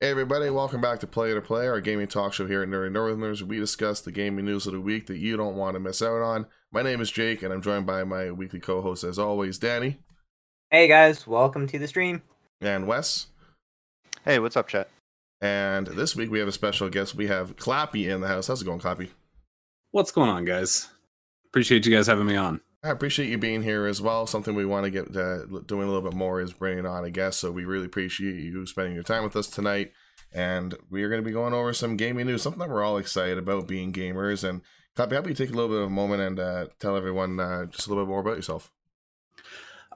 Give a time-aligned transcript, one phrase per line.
[0.00, 2.92] Hey everybody, welcome back to Play to Play, our gaming talk show here at Nerdy
[2.92, 3.42] Northerners.
[3.42, 6.20] We discuss the gaming news of the week that you don't want to miss out
[6.20, 6.46] on.
[6.70, 9.98] My name is Jake, and I'm joined by my weekly co-host, as always, Danny
[10.70, 12.20] Hey guys, welcome to the stream.
[12.60, 13.28] and Wes.
[14.24, 14.90] Hey, what's up, chat?
[15.40, 17.14] And this week we have a special guest.
[17.14, 18.48] We have Clappy in the house.
[18.48, 19.08] How's it going, Clappy?
[19.92, 20.88] What's going on, guys?
[21.46, 22.60] Appreciate you guys having me on.
[22.86, 24.26] I appreciate you being here as well.
[24.26, 27.10] Something we want to get uh, doing a little bit more is bringing on a
[27.10, 27.40] guest.
[27.40, 29.92] So we really appreciate you spending your time with us tonight.
[30.32, 32.98] And we are going to be going over some gaming news, something that we're all
[32.98, 34.48] excited about being gamers.
[34.48, 34.60] And
[34.94, 37.40] Clappy, how about you take a little bit of a moment and uh, tell everyone
[37.40, 38.70] uh, just a little bit more about yourself?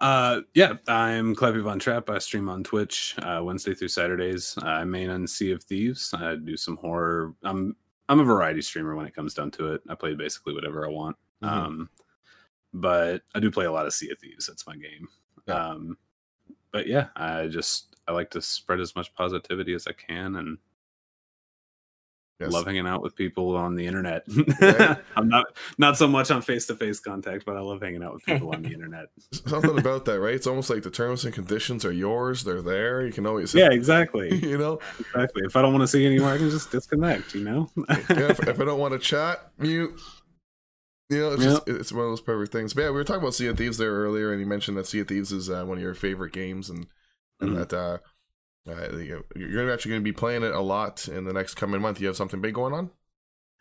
[0.00, 2.09] Uh, yeah, I'm Clappy Von Trapp.
[2.10, 4.56] I stream on Twitch uh, Wednesday through Saturdays.
[4.62, 6.14] I main on Sea of Thieves.
[6.14, 7.34] I do some horror.
[7.45, 7.76] I'm
[8.09, 9.82] I'm a variety streamer when it comes down to it.
[9.88, 11.16] I play basically whatever I want.
[11.45, 11.48] Mhm.
[11.48, 11.90] Um,
[12.73, 14.47] but I do play a lot of Sea of Thieves.
[14.47, 15.09] That's my game.
[15.47, 15.55] Yeah.
[15.69, 15.97] Um,
[16.73, 20.59] but yeah, I just I like to spread as much positivity as I can and
[22.38, 22.52] Yes.
[22.52, 24.23] love hanging out with people on the internet.
[24.62, 24.96] Right.
[25.16, 25.45] I'm not
[25.77, 28.54] not so much on face to face contact, but I love hanging out with people
[28.54, 29.09] on the internet.
[29.30, 30.32] Something about that, right?
[30.37, 32.43] It's almost like the terms and conditions are yours.
[32.45, 33.05] They're there.
[33.05, 34.34] You can always, Yeah, exactly.
[34.34, 35.43] you know, Exactly.
[35.45, 37.68] If I don't want to see anymore, I can just disconnect, you know?
[37.77, 40.01] yeah, if, if I don't want to chat, mute.
[41.10, 42.72] You know, it's just it's one of those perfect things.
[42.72, 44.86] But yeah, we were talking about Sea of Thieves there earlier, and you mentioned that
[44.86, 46.86] Sea of Thieves is uh, one of your favorite games, and
[47.40, 47.56] and Mhm.
[47.56, 47.98] that uh,
[48.68, 51.80] uh, you- you're actually going to be playing it a lot in the next coming
[51.80, 52.00] month.
[52.00, 52.90] You have something big going on?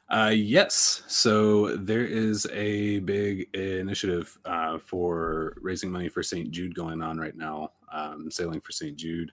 [0.09, 1.03] Uh, yes.
[1.08, 6.50] So there is a big initiative uh, for raising money for St.
[6.50, 8.97] Jude going on right now, um, sailing for St.
[8.97, 9.31] Jude.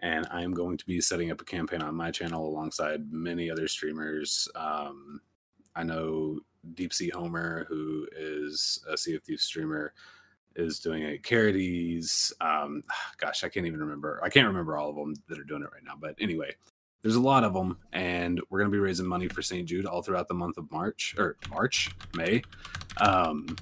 [0.00, 3.68] And I'm going to be setting up a campaign on my channel alongside many other
[3.68, 4.48] streamers.
[4.56, 5.20] Um,
[5.76, 6.40] I know
[6.74, 9.92] Deep Sea Homer, who is a Sea of Thieves streamer,
[10.56, 11.22] is doing it.
[11.22, 12.82] Charities, um,
[13.18, 14.20] gosh, I can't even remember.
[14.24, 15.94] I can't remember all of them that are doing it right now.
[16.00, 16.54] But anyway,
[17.02, 19.68] there's a lot of them, and we're going to be raising money for St.
[19.68, 22.42] Jude all throughout the month of March or March, May.
[23.00, 23.54] Um,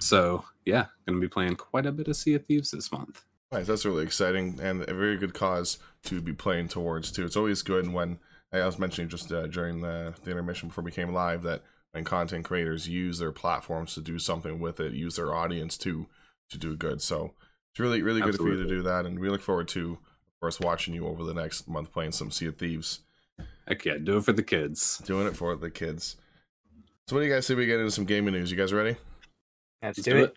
[0.00, 3.24] so yeah, going to be playing quite a bit of Sea of Thieves this month.
[3.50, 3.66] Nice.
[3.66, 7.24] That's really exciting and a very good cause to be playing towards too.
[7.24, 8.18] It's always good when
[8.52, 12.04] I was mentioning just uh, during the, the intermission before we came live that when
[12.04, 16.06] content creators use their platforms to do something with it, use their audience to
[16.50, 17.00] to do good.
[17.00, 17.32] So
[17.72, 20.40] it's really really good for you to do that, and we look forward to of
[20.40, 23.00] course watching you over the next month playing some Sea of Thieves,
[23.66, 24.98] Heck yeah, do it for the kids.
[25.04, 26.16] doing it for the kids.
[27.06, 28.50] So what do you guys say we get into some gaming news?
[28.50, 28.96] You guys ready?
[29.82, 30.36] Let's, Let's do, it.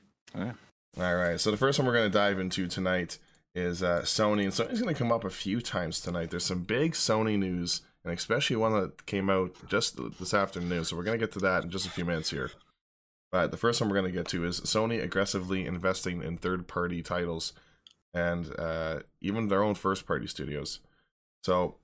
[0.97, 1.39] All right.
[1.39, 3.17] So the first one we're going to dive into tonight
[3.53, 6.29] is uh, Sony, and Sony's going to come up a few times tonight.
[6.29, 10.85] There's some big Sony news, and especially one that came out just this afternoon.
[10.85, 12.51] So we're going to get to that in just a few minutes here.
[13.31, 17.01] But the first one we're going to get to is Sony aggressively investing in third-party
[17.01, 17.53] titles
[18.13, 20.79] and uh, even their own first-party studios.
[21.43, 21.75] So,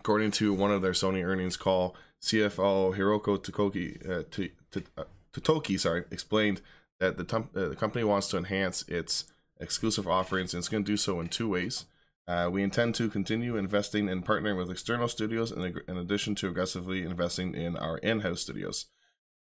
[0.00, 6.04] according to one of their Sony earnings call, CFO Hiroko Tokoki, uh, uh, Totoki, sorry,
[6.10, 6.62] explained
[7.00, 9.26] that the, tum- uh, the company wants to enhance its
[9.60, 11.84] exclusive offerings and it's going to do so in two ways.
[12.28, 16.34] Uh, we intend to continue investing and partnering with external studios in, ag- in addition
[16.34, 18.86] to aggressively investing in our in house studios.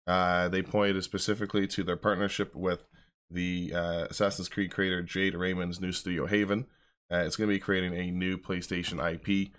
[0.07, 2.83] Uh, they pointed specifically to their partnership with
[3.29, 6.65] the uh, Assassin's Creed creator Jade Raymond's new studio Haven.
[7.11, 9.51] Uh, it's going to be creating a new PlayStation IP.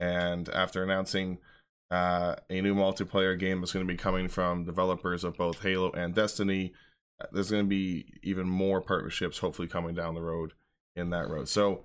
[0.00, 1.38] And after announcing
[1.90, 5.90] uh, a new multiplayer game that's going to be coming from developers of both Halo
[5.92, 6.72] and Destiny,
[7.20, 10.54] uh, there's going to be even more partnerships hopefully coming down the road
[10.96, 11.48] in that road.
[11.48, 11.84] So,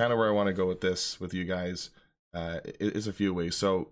[0.00, 1.90] kind of where I want to go with this with you guys
[2.32, 3.54] uh, is a few ways.
[3.54, 3.88] So,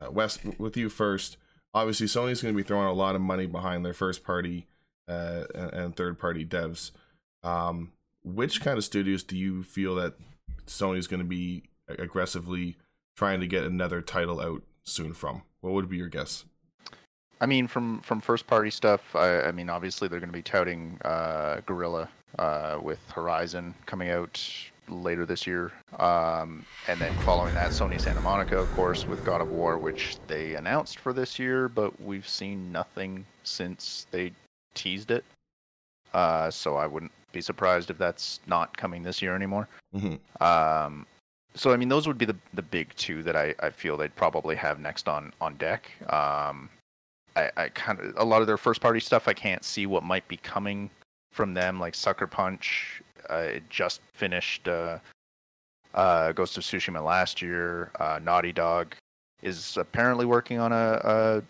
[0.00, 1.36] uh, Wes, with you first.
[1.72, 4.66] Obviously, Sony's going to be throwing a lot of money behind their first party
[5.06, 6.90] uh, and, and third party devs.
[7.44, 7.92] Um,
[8.24, 10.14] which kind of studios do you feel that
[10.66, 12.76] Sony's going to be aggressively
[13.16, 15.42] trying to get another title out soon from?
[15.60, 16.46] What would be your guess?
[17.40, 20.42] I mean, from from first party stuff, I, I mean, obviously they're going to be
[20.42, 22.08] touting uh, Guerrilla
[22.40, 24.42] uh, with Horizon coming out
[24.90, 29.40] later this year, um, and then following that, Sony Santa Monica, of course, with God
[29.40, 34.32] of War, which they announced for this year, but we've seen nothing since they
[34.74, 35.24] teased it.
[36.14, 39.68] Uh, so I wouldn't be surprised if that's not coming this year anymore.
[39.94, 40.42] Mm-hmm.
[40.42, 41.06] Um,
[41.54, 44.14] so I mean, those would be the the big two that I, I feel they'd
[44.16, 45.90] probably have next on on deck.
[46.12, 46.68] Um,
[47.36, 50.02] I, I kind of a lot of their first party stuff I can't see what
[50.02, 50.90] might be coming
[51.38, 53.00] from them, like Sucker Punch.
[53.30, 54.98] Uh, it just finished uh,
[55.94, 57.92] uh, Ghost of Tsushima last year.
[58.00, 58.96] Uh, Naughty Dog
[59.40, 61.42] is apparently working on a, a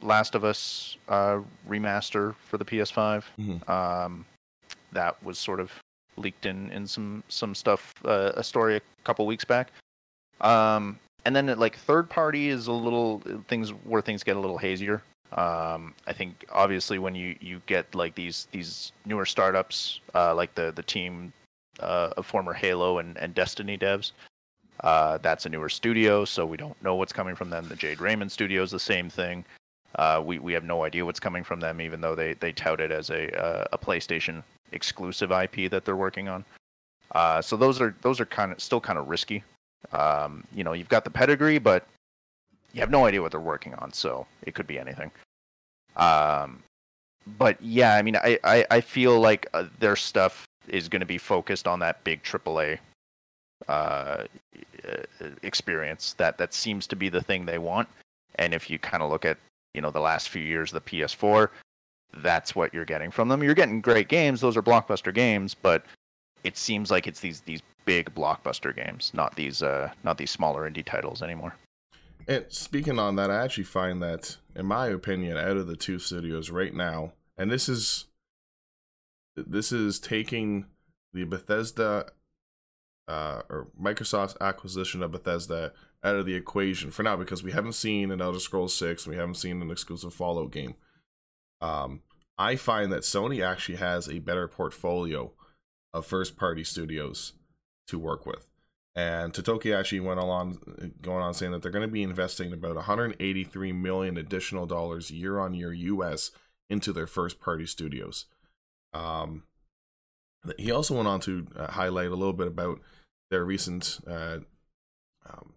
[0.00, 3.24] Last of Us uh, remaster for the PS5.
[3.36, 3.68] Mhm.
[3.68, 4.24] Um,
[4.92, 5.72] that was sort of
[6.16, 9.72] leaked in in some some stuff, uh, a story a couple weeks back.
[10.40, 14.58] Um, and then like third party is a little things where things get a little
[14.58, 15.02] hazier.
[15.32, 20.54] Um, I think obviously when you you get like these these newer startups, uh, like
[20.54, 21.32] the the team
[21.80, 24.12] uh, of former Halo and, and Destiny devs,
[24.80, 27.68] uh, that's a newer studio, so we don't know what's coming from them.
[27.68, 29.44] The Jade Raymond studio is the same thing.
[29.96, 32.80] Uh, we we have no idea what's coming from them, even though they they tout
[32.80, 34.42] it as a uh, a PlayStation
[34.72, 36.44] exclusive IP that they're working on.
[37.12, 39.42] Uh, so those are those are kind of still kind of risky.
[39.92, 41.86] Um, you know, you've got the pedigree, but
[42.76, 45.10] you have no idea what they're working on, so it could be anything.
[45.96, 46.62] Um,
[47.38, 51.06] but yeah, I mean, I I, I feel like uh, their stuff is going to
[51.06, 52.78] be focused on that big AAA
[53.66, 54.24] uh,
[55.42, 56.14] experience.
[56.18, 57.88] That that seems to be the thing they want.
[58.34, 59.38] And if you kind of look at
[59.72, 61.48] you know the last few years of the PS4,
[62.18, 63.42] that's what you're getting from them.
[63.42, 65.82] You're getting great games; those are blockbuster games, but
[66.44, 70.70] it seems like it's these these big blockbuster games, not these uh, not these smaller
[70.70, 71.56] indie titles anymore.
[72.28, 75.98] And speaking on that, I actually find that, in my opinion, out of the two
[75.98, 78.06] studios right now, and this is
[79.36, 80.66] this is taking
[81.12, 82.06] the Bethesda
[83.06, 87.74] uh, or Microsoft's acquisition of Bethesda out of the equation for now because we haven't
[87.74, 90.74] seen an Elder Scrolls Six we haven't seen an exclusive Fallout game.
[91.60, 92.00] Um,
[92.38, 95.32] I find that Sony actually has a better portfolio
[95.94, 97.32] of first party studios
[97.88, 98.46] to work with.
[98.96, 102.76] And Totoki actually went along going on saying that they're going to be investing about
[102.76, 106.30] 183 million additional dollars year on year US
[106.70, 108.24] into their first party studios.
[108.94, 109.42] Um,
[110.56, 112.80] he also went on to uh, highlight a little bit about
[113.30, 114.38] their recent uh,
[115.28, 115.52] um,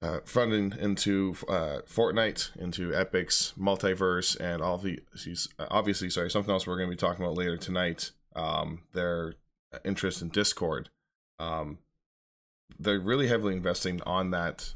[0.00, 5.00] uh, funding into uh, Fortnite, into Epic's multiverse, and all the
[5.58, 8.12] obviously, sorry, something else we're going to be talking about later tonight.
[8.36, 9.34] Um, their
[9.84, 10.90] interest in Discord.
[11.44, 11.78] Um,
[12.78, 14.72] they're really heavily investing on that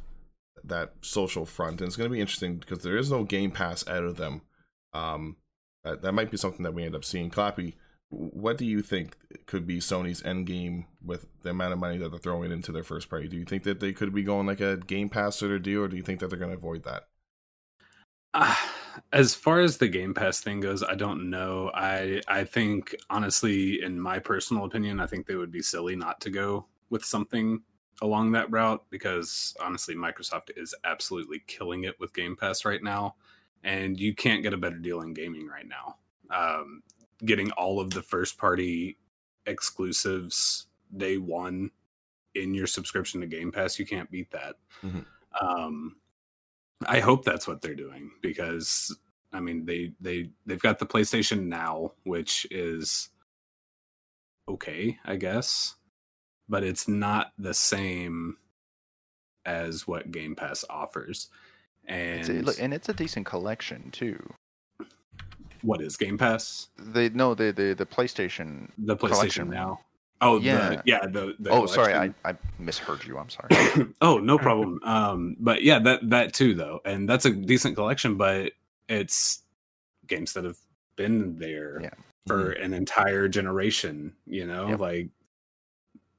[0.65, 3.87] that social front, and it's going to be interesting because there is no Game Pass
[3.89, 4.43] out of them.
[4.93, 5.37] Um,
[5.85, 7.31] that, that might be something that we end up seeing.
[7.31, 7.75] Clappy,
[8.11, 9.17] what do you think
[9.47, 12.83] could be Sony's end game with the amount of money that they're throwing into their
[12.83, 13.29] first party?
[13.29, 15.83] Do you think that they could be going like a Game Pass sort of deal,
[15.83, 17.05] or do you think that they're going to avoid that?
[18.35, 18.55] Uh,
[19.13, 21.71] as far as the Game Pass thing goes, I don't know.
[21.75, 26.21] I I think honestly, in my personal opinion, I think they would be silly not
[26.23, 27.63] to go with something
[28.01, 33.17] along that route because honestly, Microsoft is absolutely killing it with Game Pass right now,
[33.65, 35.97] and you can't get a better deal in gaming right now.
[36.31, 36.83] Um,
[37.25, 38.99] getting all of the first party
[39.47, 40.67] exclusives
[40.97, 41.71] day one
[42.35, 44.57] in your subscription to Game Pass, you can't beat that.
[44.83, 45.01] Mm-hmm.
[45.47, 45.97] Um,
[46.87, 48.97] I hope that's what they're doing because
[49.33, 53.09] I mean they they they've got the PlayStation Now, which is
[54.49, 55.75] okay, I guess,
[56.49, 58.37] but it's not the same
[59.45, 61.29] as what Game Pass offers.
[61.87, 64.19] And it's a, and it's a decent collection too.
[65.63, 66.69] What is Game Pass?
[66.79, 68.71] They no, the the the PlayStation.
[68.79, 69.51] The PlayStation collection.
[69.51, 69.81] now.
[70.21, 71.07] Oh yeah, the, yeah.
[71.07, 73.19] The, the oh, sorry, I, I misheard you.
[73.19, 73.93] I'm sorry.
[74.01, 74.81] oh, no problem.
[74.83, 78.53] Um, but yeah, that that too though, and that's a decent collection, but
[78.89, 79.43] it's
[80.07, 80.59] games that have
[80.97, 81.91] been there yeah.
[82.27, 82.65] for mm-hmm.
[82.65, 84.15] an entire generation.
[84.27, 84.81] You know, yep.
[84.81, 85.09] like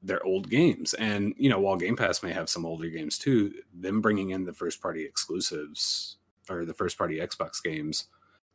[0.01, 3.53] they're old games, and you know, while Game Pass may have some older games too,
[3.73, 6.15] them bringing in the first party exclusives
[6.49, 8.05] or the first party Xbox games,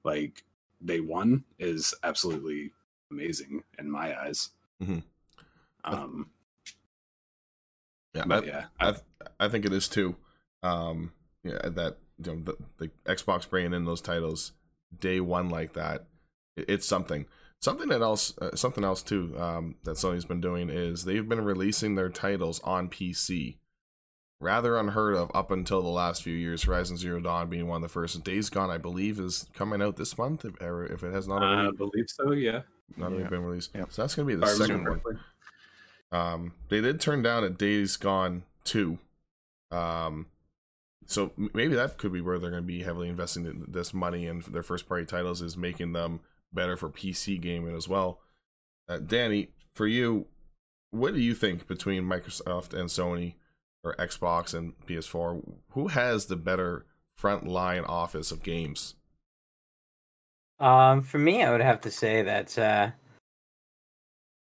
[0.04, 0.42] like
[0.82, 2.72] day one, is absolutely
[3.10, 4.50] amazing in my eyes.
[4.82, 5.00] Mm-hmm.
[5.84, 6.30] Um,
[8.14, 8.94] yeah, I, yeah, I,
[9.40, 10.16] I think it is too.
[10.62, 11.12] Um,
[11.42, 14.52] yeah, that you know, the, the Xbox bringing in those titles
[14.98, 16.06] day one like that,
[16.56, 17.26] it, it's something.
[17.60, 21.44] Something that else, uh, something else too, um, that Sony's been doing is they've been
[21.44, 23.56] releasing their titles on PC.
[24.40, 26.64] Rather unheard of up until the last few years.
[26.64, 28.22] Horizon Zero Dawn being one of the first.
[28.22, 30.44] Days Gone, I believe, is coming out this month.
[30.44, 32.32] If, if it has not already, I believe so.
[32.32, 32.62] Yeah,
[32.98, 33.16] not yeah.
[33.16, 33.70] already been released.
[33.74, 33.92] Yep.
[33.92, 35.00] So that's going to be the second one.
[36.14, 38.99] Um, they did turn down a Days Gone 2.
[39.73, 40.26] Um,
[41.06, 44.44] so maybe that could be where they're going to be heavily investing this money in
[44.49, 46.21] their first party titles is making them
[46.52, 48.21] better for PC gaming as well.
[48.88, 50.26] Uh, Danny, for you,
[50.92, 53.35] what do you think between Microsoft and Sony
[53.83, 55.42] or Xbox and PS4?
[55.71, 58.94] Who has the better front line office of games?
[60.61, 62.90] Um, for me, I would have to say that uh,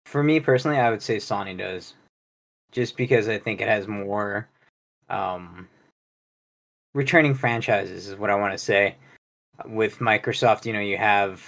[0.06, 1.94] for me personally, I would say Sony does,
[2.70, 4.48] just because I think it has more
[5.10, 5.68] um,
[6.94, 8.94] returning franchises is what I want to say.
[9.66, 11.44] With Microsoft, you know, you have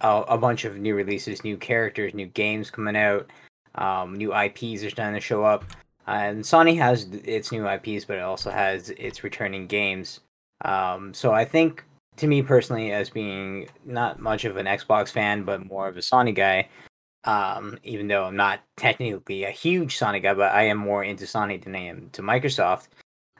[0.00, 3.30] a, a bunch of new releases, new characters, new games coming out,
[3.76, 5.64] um, new IPs are starting to show up.
[6.08, 10.20] and Sony has its new IPs, but it also has its returning games.
[10.64, 11.84] Um, so I think,
[12.16, 16.00] to me personally, as being not much of an Xbox fan, but more of a
[16.00, 16.68] Sony guy,
[17.24, 21.24] um, even though I'm not technically a huge Sony guy, but I am more into
[21.24, 22.88] Sony than I am to Microsoft.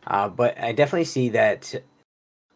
[0.07, 1.75] Uh, but I definitely see that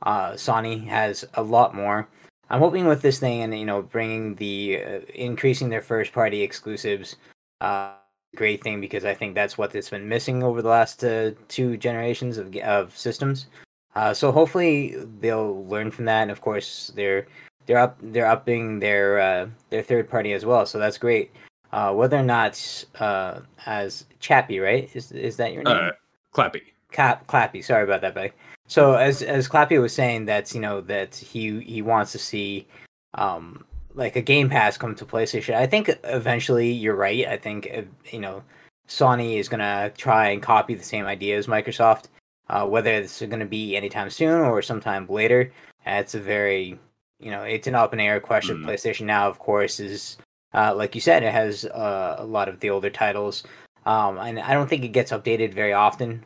[0.02, 2.08] uh, Sony has a lot more.
[2.50, 6.42] I'm hoping with this thing and you know bringing the uh, increasing their first party
[6.42, 7.16] exclusives,
[7.60, 7.92] uh,
[8.36, 11.76] great thing because I think that's what it's been missing over the last uh, two
[11.76, 13.46] generations of of systems.
[13.94, 17.26] Uh, so hopefully they'll learn from that, and of course they're
[17.66, 20.66] they're up they're upping their uh, their third party as well.
[20.66, 21.32] So that's great.
[21.72, 24.88] Uh, whether or not uh, as Chappie, right?
[24.94, 25.76] Is is that your name?
[25.76, 25.90] Uh,
[26.32, 26.62] Clappy.
[26.92, 27.64] Cap, Clappy.
[27.64, 28.32] Sorry about that, buddy.
[28.68, 32.66] So as as Clappy was saying, that's you know that he he wants to see
[33.14, 35.54] um like a Game Pass come to PlayStation.
[35.54, 37.26] I think eventually you're right.
[37.26, 38.42] I think uh, you know
[38.88, 42.04] Sony is gonna try and copy the same idea as Microsoft.
[42.50, 45.50] Uh, whether it's going to be anytime soon or sometime later,
[45.86, 46.78] it's a very
[47.24, 48.58] you know it's an up in air question.
[48.58, 48.66] Mm.
[48.66, 50.18] PlayStation now, of course, is
[50.52, 53.42] uh, like you said, it has uh, a lot of the older titles,
[53.86, 56.24] um, and I don't think it gets updated very often.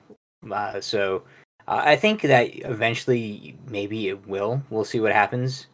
[0.50, 1.23] Uh, so
[1.67, 4.62] uh, I think that eventually maybe it will.
[4.71, 5.67] We'll see what happens.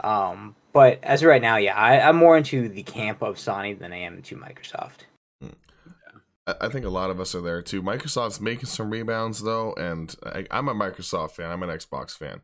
[0.00, 3.78] Um, but as of right now, yeah, I, I'm more into the camp of Sony
[3.78, 5.06] than I am to Microsoft.
[6.46, 7.82] I I think a lot of us are there too.
[7.82, 11.50] Microsoft's making some rebounds though, and I, I'm a Microsoft fan.
[11.50, 12.40] I'm an Xbox fan,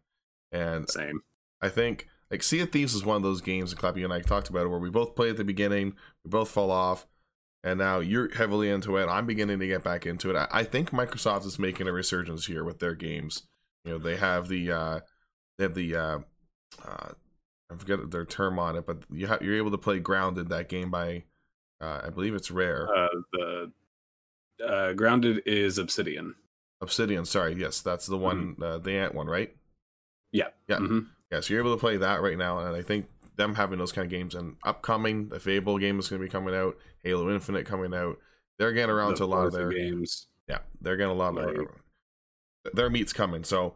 [0.53, 1.21] and Same.
[1.61, 4.21] I think like Sea of Thieves is one of those games, and Clappy and I
[4.21, 5.95] talked about it, where we both play at the beginning,
[6.25, 7.07] we both fall off,
[7.65, 9.07] and now you're heavily into it.
[9.07, 10.37] I'm beginning to get back into it.
[10.37, 13.45] I, I think Microsoft is making a resurgence here with their games.
[13.85, 15.01] You know, they have the uh,
[15.57, 16.19] they have the uh,
[16.87, 17.09] uh,
[17.71, 20.69] I forget their term on it, but you ha- you're able to play Grounded that
[20.69, 21.25] game by
[21.81, 22.89] uh, I believe it's Rare.
[22.95, 23.73] Uh, the
[24.67, 26.35] uh, Grounded is Obsidian.
[26.81, 29.55] Obsidian, sorry, yes, that's the one, uh, the ant one, right?
[30.33, 30.49] Yeah.
[30.69, 30.79] Yeah.
[30.79, 31.07] Mhm.
[31.31, 33.07] Yeah, so you're able to play that right now, and I think
[33.37, 36.31] them having those kind of games and upcoming, the Fable game is going to be
[36.31, 38.19] coming out, Halo Infinite coming out.
[38.59, 40.27] They're getting around The to a lot of their games.
[40.49, 41.67] yeah, they're getting a lot of their,
[42.75, 43.45] their meat's coming.
[43.45, 43.75] So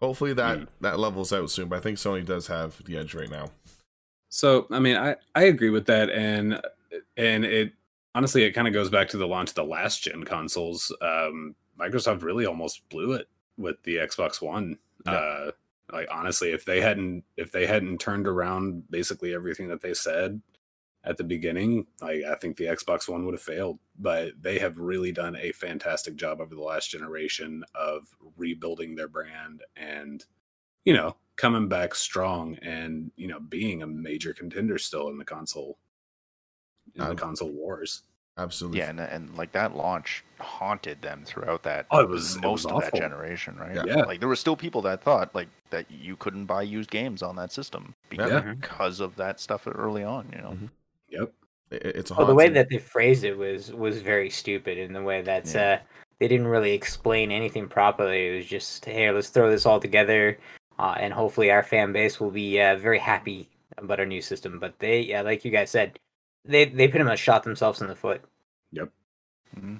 [0.00, 0.68] hopefully that Mm.
[0.80, 1.68] that levels out soon.
[1.68, 3.50] But I think Sony does have the edge right now.
[4.28, 6.60] So I mean, I I agree with that, and
[7.16, 7.72] and it
[8.14, 10.92] honestly it kind of goes back to the launch of the last gen consoles.
[11.00, 14.78] Um, Microsoft really almost blew it with the Xbox One.
[15.04, 15.12] Yeah.
[15.12, 15.50] Uh,
[15.92, 20.40] like honestly, if they hadn't if they hadn't turned around basically everything that they said
[21.04, 23.78] at the beginning, like I think the Xbox One would have failed.
[23.98, 29.08] But they have really done a fantastic job over the last generation of rebuilding their
[29.08, 30.24] brand and
[30.84, 35.24] you know coming back strong and you know being a major contender still in the
[35.24, 35.78] console
[36.94, 38.02] in Um, the console wars.
[38.38, 38.80] Absolutely.
[38.80, 42.64] Yeah, and, and like that launch haunted them throughout that Oh, it was- it most
[42.64, 43.74] was of that generation, right?
[43.74, 43.84] Yeah.
[43.86, 43.94] Yeah.
[44.04, 47.34] Like there were still people that thought like that you couldn't buy used games on
[47.36, 48.40] that system because, Yeah.
[48.40, 50.28] because of that stuff early on.
[50.34, 50.70] You know, Mhm.
[51.08, 51.32] Yep.
[51.70, 54.92] It- it's a Well, the way that they phrased it was was very stupid in
[54.92, 55.80] the way that Yeah.
[55.82, 55.86] uh,
[56.18, 58.28] they didn't really explain anything properly.
[58.28, 60.38] It was just, hey, let's throw this all together,
[60.78, 64.58] uh, and hopefully our fan base will be uh, very happy about our new system.
[64.58, 65.98] But they, yeah, like you guys said,
[66.46, 68.22] they they pretty much shot themselves in the foot.
[68.72, 68.90] Yep.
[69.58, 69.76] hmm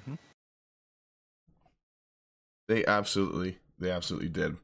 [2.67, 4.57] They absolutely, they absolutely did.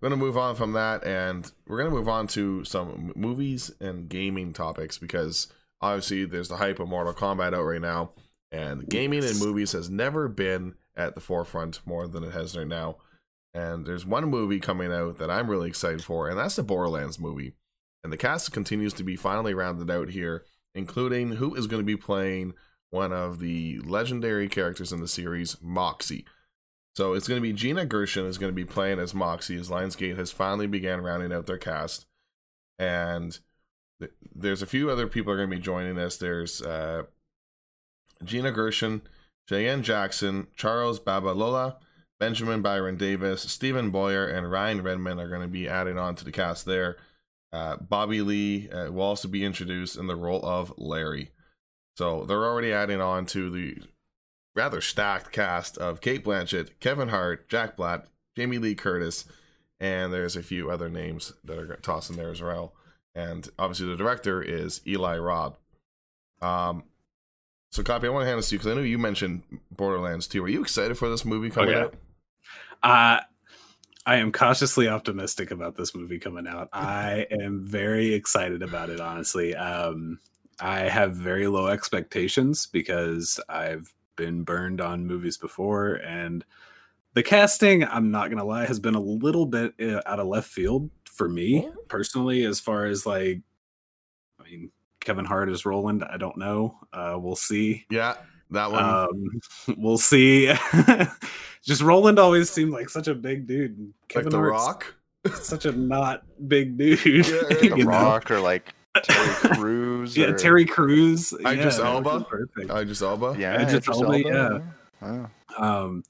[0.00, 4.08] We're gonna move on from that, and we're gonna move on to some movies and
[4.08, 5.48] gaming topics because
[5.80, 8.12] obviously there's the hype of Mortal Kombat out right now,
[8.52, 12.66] and gaming and movies has never been at the forefront more than it has right
[12.66, 12.96] now.
[13.54, 17.20] And there's one movie coming out that I'm really excited for, and that's the Borderlands
[17.20, 17.54] movie.
[18.02, 20.44] And the cast continues to be finally rounded out here,
[20.74, 22.54] including who is going to be playing
[22.90, 26.24] one of the legendary characters in the series, Moxie.
[26.94, 29.68] So it's going to be Gina Gershon is going to be playing as Moxie as
[29.68, 32.06] Lionsgate has finally began rounding out their cast,
[32.78, 33.38] and
[33.98, 36.16] th- there's a few other people are going to be joining us.
[36.16, 37.02] There's uh,
[38.22, 39.02] Gina Gershon,
[39.48, 41.76] Cheyenne Jackson, Charles Babalola,
[42.20, 46.24] Benjamin Byron Davis, Steven Boyer, and Ryann Redmond are going to be added on to
[46.24, 46.96] the cast there.
[47.54, 51.30] Uh, Bobby Lee uh, will also be introduced in the role of Larry.
[51.96, 53.76] So they're already adding on to the
[54.56, 58.06] rather stacked cast of Cate Blanchett, Kevin Hart, Jack Black,
[58.36, 59.24] Jamie Lee Curtis,
[59.78, 62.72] and there's a few other names that are tossed in there as well.
[63.14, 65.56] And obviously, the director is Eli Roth.
[66.42, 66.82] Um,
[67.70, 70.26] so, Copy, I want to hand this to you because I know you mentioned Borderlands
[70.26, 70.44] 2.
[70.44, 71.84] Are you excited for this movie coming yeah.
[71.84, 71.94] out?
[72.82, 73.20] Uh
[74.06, 76.68] I am cautiously optimistic about this movie coming out.
[76.72, 79.54] I am very excited about it, honestly.
[79.56, 80.18] Um,
[80.60, 86.44] I have very low expectations because I've been burned on movies before, and
[87.14, 90.50] the casting, I'm not gonna lie, has been a little bit uh, out of left
[90.50, 93.40] field for me personally, as far as like,
[94.38, 94.70] I mean,
[95.00, 96.04] Kevin Hart is Roland.
[96.04, 96.78] I don't know.
[96.92, 97.86] Uh, we'll see.
[97.90, 98.16] Yeah,
[98.50, 98.84] that one.
[98.84, 99.40] Um,
[99.76, 100.52] we'll see.
[101.62, 103.78] Just Roland always seemed like such a big dude.
[103.78, 104.94] and like Kevin The Hart's Rock.
[105.34, 107.04] such a not big dude.
[107.26, 107.84] Yeah, Like you a know?
[107.86, 110.16] Rock or like Terry Crews.
[110.16, 111.32] Yeah, or, Terry Crews.
[111.32, 112.24] Idris yeah, Elba?
[112.24, 112.70] Perfect.
[112.70, 113.36] Idris Elba.
[113.38, 115.08] Yeah, Idris Idris Elba, Elba, yeah.
[115.08, 115.30] Wow.
[115.56, 116.04] Um,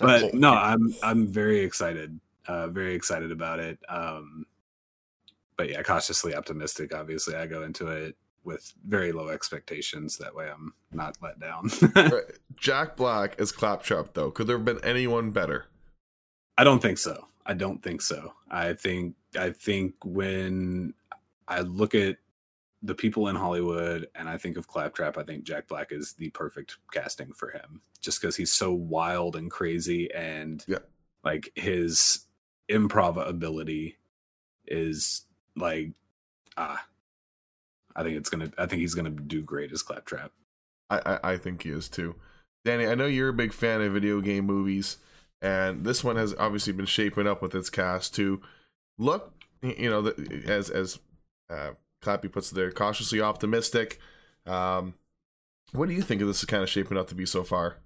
[0.00, 0.34] but Rogen.
[0.34, 2.18] no, I'm I'm very excited.
[2.46, 3.78] Uh, very excited about it.
[3.88, 4.46] Um,
[5.56, 6.94] but yeah, cautiously optimistic.
[6.94, 8.16] Obviously, I go into it
[8.48, 10.18] with very low expectations.
[10.18, 11.70] That way, I'm not let down.
[12.58, 14.32] Jack Black is Claptrap, though.
[14.32, 15.66] Could there have been anyone better?
[16.56, 17.28] I don't think so.
[17.46, 18.34] I don't think so.
[18.50, 20.92] I think I think when
[21.46, 22.16] I look at
[22.82, 26.30] the people in Hollywood and I think of Claptrap, I think Jack Black is the
[26.30, 27.80] perfect casting for him.
[28.00, 30.78] Just because he's so wild and crazy and Yeah.
[31.24, 32.26] like his
[32.68, 33.96] improv ability
[34.66, 35.22] is
[35.56, 35.92] like
[36.58, 36.84] ah
[37.98, 40.30] I think it's gonna I think he's gonna do great as Claptrap.
[40.88, 42.14] I, I, I think he is too.
[42.64, 44.98] Danny, I know you're a big fan of video game movies,
[45.42, 48.40] and this one has obviously been shaping up with its cast to
[48.98, 50.06] look, you know,
[50.46, 51.00] as as
[51.50, 51.70] uh,
[52.02, 53.98] Clappy puts it there, cautiously optimistic.
[54.46, 54.94] Um,
[55.72, 57.78] what do you think of this kind of shaping up to be so far?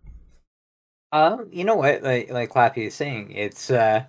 [1.11, 2.03] Uh, you know what?
[2.03, 4.05] Like like Clappy is saying, it's uh,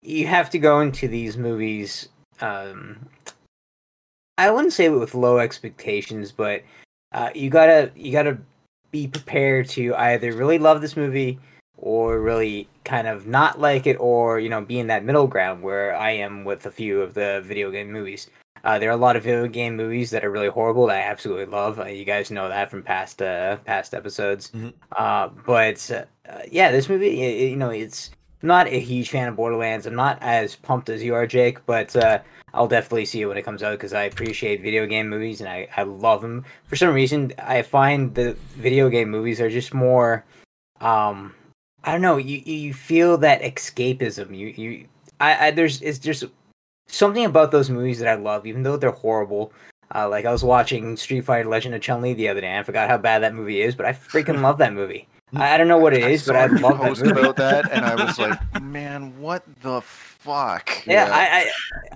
[0.00, 2.08] you have to go into these movies.
[2.40, 3.08] Um,
[4.40, 6.62] I wouldn't say with low expectations, but
[7.12, 8.38] uh, you gotta you gotta
[8.90, 11.38] be prepared to either really love this movie
[11.76, 15.62] or really kind of not like it, or you know, be in that middle ground
[15.62, 18.28] where I am with a few of the video game movies.
[18.64, 21.10] Uh, there are a lot of video game movies that are really horrible that I
[21.10, 21.78] absolutely love.
[21.78, 24.52] Uh, you guys know that from past uh, past episodes.
[24.52, 24.72] Mhm.
[24.92, 28.10] Uh, but uh, yeah, this movie, you know, it's
[28.42, 29.86] I'm not a huge fan of Borderlands.
[29.86, 32.20] I'm not as pumped as you are, Jake, but uh,
[32.54, 35.48] I'll definitely see it when it comes out because I appreciate video game movies and
[35.48, 36.44] I, I love them.
[36.66, 40.24] For some reason, I find the video game movies are just more,
[40.80, 41.34] um,
[41.84, 42.16] I don't know.
[42.16, 44.36] You you feel that escapism.
[44.36, 44.86] You you
[45.18, 46.24] I, I there's it's just
[46.88, 49.52] something about those movies that I love, even though they're horrible.
[49.94, 52.48] Uh, like I was watching Street Fighter: Legend of Chun Li the other day.
[52.48, 55.08] and I forgot how bad that movie is, but I freaking love that movie.
[55.34, 57.20] I, I don't know what it is, but I saw you love that post movie.
[57.20, 60.84] about that, and I was like, man, what the fuck?
[60.86, 61.14] Yeah, Yeah.
[61.14, 61.50] I,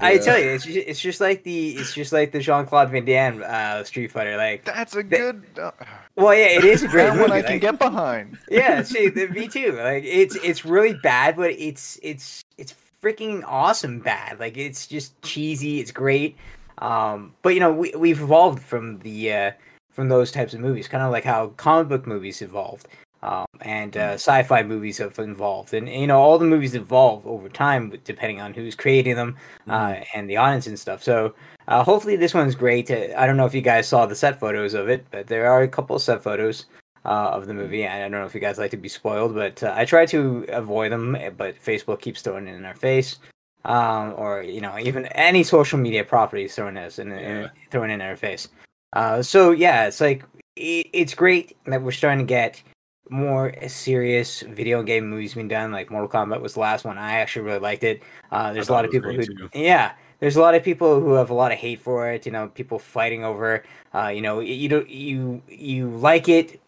[0.09, 2.65] I, I tell you, it's just, it's just like the it's just like the Jean
[2.67, 4.37] Claude Van Damme uh, Street Fighter.
[4.37, 5.43] Like, That's a good.
[5.61, 5.73] Uh,
[6.17, 7.23] well, yeah, it is a great that movie.
[7.23, 8.39] one I can like- get behind.
[8.49, 9.73] yeah, see, the- me too.
[9.73, 14.39] Like, it's it's really bad, but it's it's it's freaking awesome bad.
[14.41, 15.81] Like, it's just cheesy.
[15.81, 16.37] It's great.
[16.79, 19.51] Um, but you know, we we've evolved from the uh,
[19.91, 22.89] from those types of movies, kind of like how comic book movies evolved.
[23.25, 27.49] Um, and uh, sci-fi movies have evolved, and you know all the movies evolve over
[27.49, 31.03] time, depending on who's creating them uh, and the audience and stuff.
[31.03, 31.35] So
[31.69, 32.91] uh, hopefully this one's great.
[32.91, 35.51] Uh, I don't know if you guys saw the set photos of it, but there
[35.51, 36.67] are a couple of set photos
[37.07, 37.85] uh, of the movie.
[37.85, 40.05] And I don't know if you guys like to be spoiled, but uh, I try
[40.07, 41.15] to avoid them.
[41.17, 43.19] eh, But Facebook keeps throwing it in our face,
[43.65, 47.49] um, or you know, even any social media properties throwing us in, in Yeah.
[47.71, 48.49] throwing it in our face.
[48.93, 50.25] Uh, so yeah, it's like
[50.57, 52.63] it, it's great that we're starting to get
[53.11, 55.73] more serious video game movies being done.
[55.73, 56.99] Like Mortal Kombat was the last one.
[56.99, 58.03] I actually really liked it.
[58.31, 59.49] Uh, there's a lot of people who, too.
[59.55, 62.27] yeah, there's a lot of people who have a lot of hate for it.
[62.27, 63.63] You know, people fighting over.
[63.95, 66.61] Uh, you know, you don't you you like it,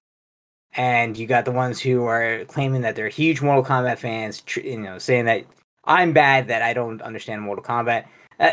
[0.74, 4.42] and you got the ones who are claiming that they're huge Mortal Kombat fans.
[4.42, 5.44] Tr- you know, saying that
[5.84, 8.04] I'm bad that I don't understand Mortal Kombat.
[8.38, 8.50] Uh,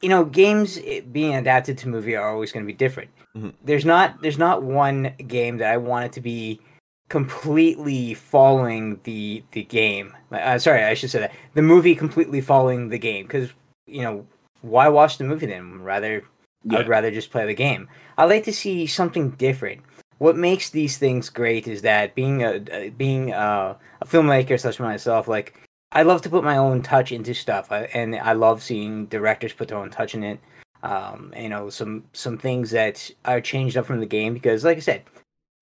[0.00, 3.10] you know, games eh, being adapted to movie are always going to be different.
[3.36, 3.52] Mhm.
[3.64, 6.60] There's not there's not one game that I want it to be
[7.08, 10.14] completely following the the game.
[10.30, 13.50] Uh, sorry, I should say that the movie completely following the game because
[13.86, 14.26] you know
[14.62, 15.82] why watch the movie then?
[15.82, 16.24] Rather,
[16.64, 16.80] Yeah.
[16.80, 17.88] I'd rather just play the game.
[18.16, 19.82] I like to see something different.
[20.18, 24.76] What makes these things great is that being a uh, being a, a filmmaker such
[24.76, 25.54] as myself, like
[25.92, 29.52] I love to put my own touch into stuff, I, and I love seeing directors
[29.54, 30.40] put their own touch in it.
[30.82, 34.76] Um, you know, some some things that are changed up from the game because, like
[34.76, 35.02] I said,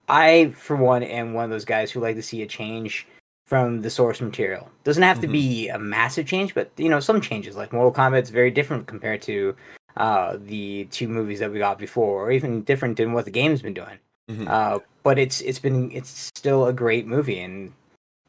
[0.08, 3.06] I for one am one of those guys who like to see a change
[3.46, 4.68] from the source material.
[4.84, 7.56] Doesn't have to be a massive change, but you know, some changes.
[7.56, 9.54] Like Mortal Kombat's very different compared to
[9.96, 13.62] uh, the two movies that we got before, or even different than what the game's
[13.62, 13.98] been doing.
[14.30, 14.48] Mhm.
[14.48, 17.72] Uh, but it's it's been it's still a great movie, and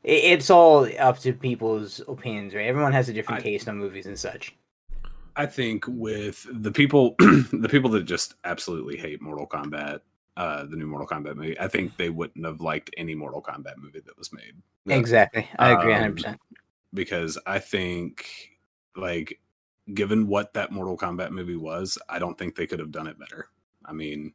[0.03, 2.67] it, it's all up to people's opinions, right?
[2.67, 4.55] Everyone has a different I- taste on movies and such.
[5.35, 9.99] I think with the people, the people that just absolutely hate Mortal Kombat,
[10.37, 13.77] uh, the new Mortal Kombat movie, I think they wouldn't have liked any Mortal Kombat
[13.77, 14.53] movie that was made.
[14.85, 16.41] Exactly, I agree, Um, hundred percent.
[16.93, 18.25] because I think,
[18.95, 19.41] like,
[19.93, 23.19] given what that Mortal Kombat movie was, I don't think they could have done it
[23.19, 23.49] better.
[23.83, 24.33] I mean,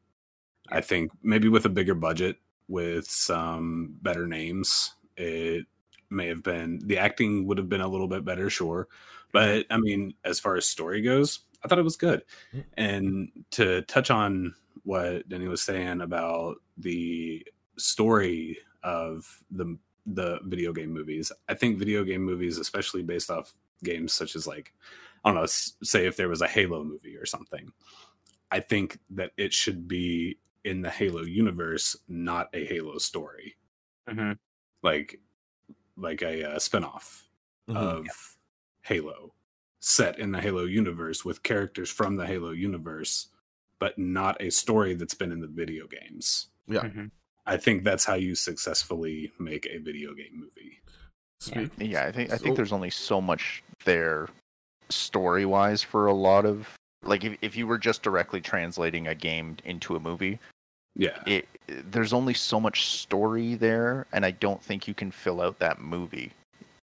[0.68, 2.36] I think maybe with a bigger budget,
[2.68, 5.66] with some better names, it
[6.10, 8.88] may have been the acting would have been a little bit better, sure.
[9.32, 12.22] But I mean, as far as story goes, I thought it was good.
[12.54, 12.64] Mm.
[12.76, 17.46] And to touch on what Denny was saying about the
[17.78, 23.54] story of the the video game movies, I think video game movies, especially based off
[23.84, 24.72] games such as like
[25.24, 27.72] I don't know, say if there was a Halo movie or something,
[28.50, 33.56] I think that it should be in the Halo universe, not a Halo story,
[34.08, 34.36] Mhm.
[34.82, 35.20] like
[35.96, 37.22] like a uh, spinoff
[37.68, 37.76] Mhm.
[37.76, 38.06] of
[38.82, 39.34] Halo
[39.82, 43.28] set in the Halo universe with characters from the Halo universe,
[43.80, 46.46] but not a story that's been in the video games.
[46.68, 46.82] Yeah.
[46.84, 47.10] Mhm.
[47.46, 50.80] I think that's how you successfully make a video game movie.
[51.40, 51.70] Speak.
[51.78, 54.28] Yeah, I think I So- think there's only so much there
[54.88, 59.14] story wise for a lot of like if if you were just directly translating a
[59.16, 60.38] game into a movie,
[60.94, 61.20] Yeah.
[61.26, 65.58] it there's only so much story there, and I don't think you can fill out
[65.58, 66.41] that movie Yeah.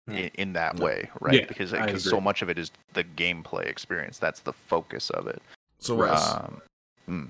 [0.08, 0.86] In, in that No.
[0.86, 1.36] way, right?
[1.36, 4.18] Yeah, because because so much of it is the gameplay experience.
[4.18, 5.42] That's the focus of it.
[5.80, 6.62] So Wes, Um,
[7.10, 7.30] mm,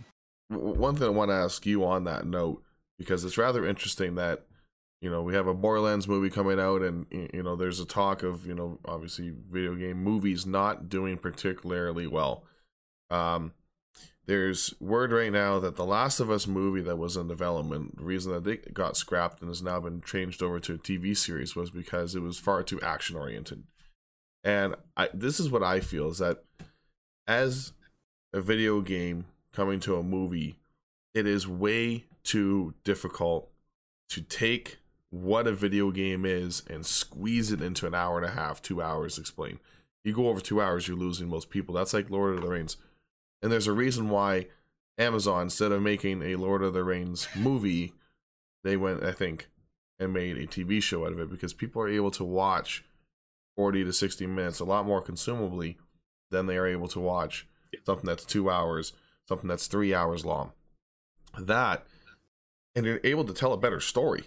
[0.49, 2.63] one thing I want to ask you on that note
[2.97, 4.45] because it's rather interesting that
[5.01, 8.23] you know we have a Borderlands movie coming out, and you know there's a talk
[8.23, 12.43] of you know obviously video game movies not doing particularly well.
[13.09, 13.53] Um,
[14.27, 18.03] there's word right now that the Last of Us movie that was in development, the
[18.03, 21.55] reason that it got scrapped and has now been changed over to a TV series
[21.55, 23.63] was because it was far too action oriented.
[24.43, 26.43] And I, this is what I feel is that
[27.25, 27.71] as
[28.33, 30.59] a video game coming to a movie,
[31.13, 33.49] it is way too difficult
[34.09, 34.77] to take
[35.09, 38.81] what a video game is and squeeze it into an hour and a half, two
[38.81, 39.17] hours.
[39.17, 39.59] Explain.
[40.03, 41.73] You go over two hours, you're losing most people.
[41.73, 42.77] That's like Lord of the Rings,
[43.41, 44.47] and there's a reason why
[44.97, 47.93] Amazon, instead of making a Lord of the Rings movie,
[48.63, 49.47] they went, I think,
[49.99, 52.83] and made a TV show out of it because people are able to watch
[53.55, 55.75] 40 to 60 minutes a lot more consumably
[56.31, 57.47] than they are able to watch
[57.85, 58.93] something that's two hours,
[59.27, 60.51] something that's three hours long.
[61.39, 61.85] That,
[62.75, 64.25] and you're able to tell a better story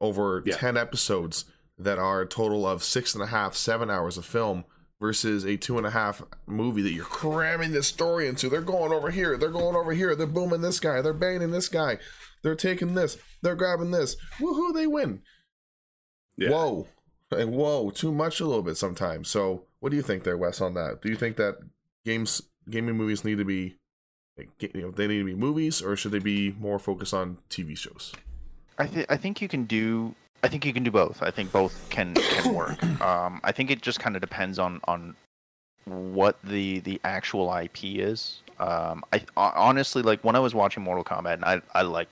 [0.00, 0.56] over Yeah.
[0.56, 1.44] 10 episodes
[1.78, 4.64] that are a total of six and a half, seven hours of film
[5.00, 8.48] versus a two and a half movie that you're cramming this story into.
[8.48, 11.68] They're going over here, they're going over here, they're booming this guy, they're banging this
[11.68, 11.98] guy,
[12.42, 14.16] they're taking this, they're grabbing this.
[14.38, 15.22] Woohoo, they win.
[16.36, 16.50] Yeah.
[16.50, 16.88] Whoa.
[17.30, 19.28] And whoa, too much a little bit sometimes.
[19.28, 21.02] So, what do you think there, Wes, on that?
[21.02, 21.56] Do you think that
[22.04, 23.76] games, gaming movies need to be,
[24.38, 27.38] like, you know, they need to be movies, or should they be more focused on
[27.50, 28.12] TV shows?
[28.78, 30.14] I think I think you can do.
[30.42, 31.22] I think you can do both.
[31.22, 32.78] I think both can can work.
[33.00, 35.14] Um, I think it just kind of depends on on
[35.84, 38.42] what the the actual IP is.
[38.58, 42.08] Um, I honestly like when I was watching Mortal Kombat, and I I like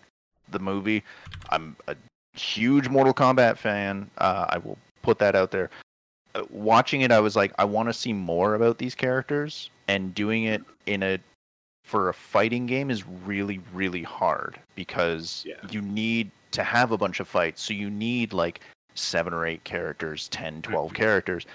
[0.50, 1.02] the movie.
[1.50, 1.96] I'm a
[2.34, 4.10] huge Mortal Kombat fan.
[4.18, 5.70] Uh, I will put that out there.
[6.34, 10.14] Uh, watching it, I was like, I want to see more about these characters, and
[10.14, 11.18] doing it in a
[11.84, 15.54] for a fighting game is really really hard because Yeah.
[15.70, 18.60] you need to have a bunch of fights so you need like
[18.94, 20.94] seven or eight characters 10 12 Mhm.
[20.94, 21.46] characters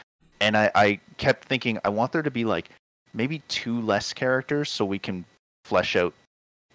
[0.42, 2.70] and I, I kept thinking i want there to be like
[3.14, 5.26] maybe two less characters so we can
[5.66, 6.14] flesh out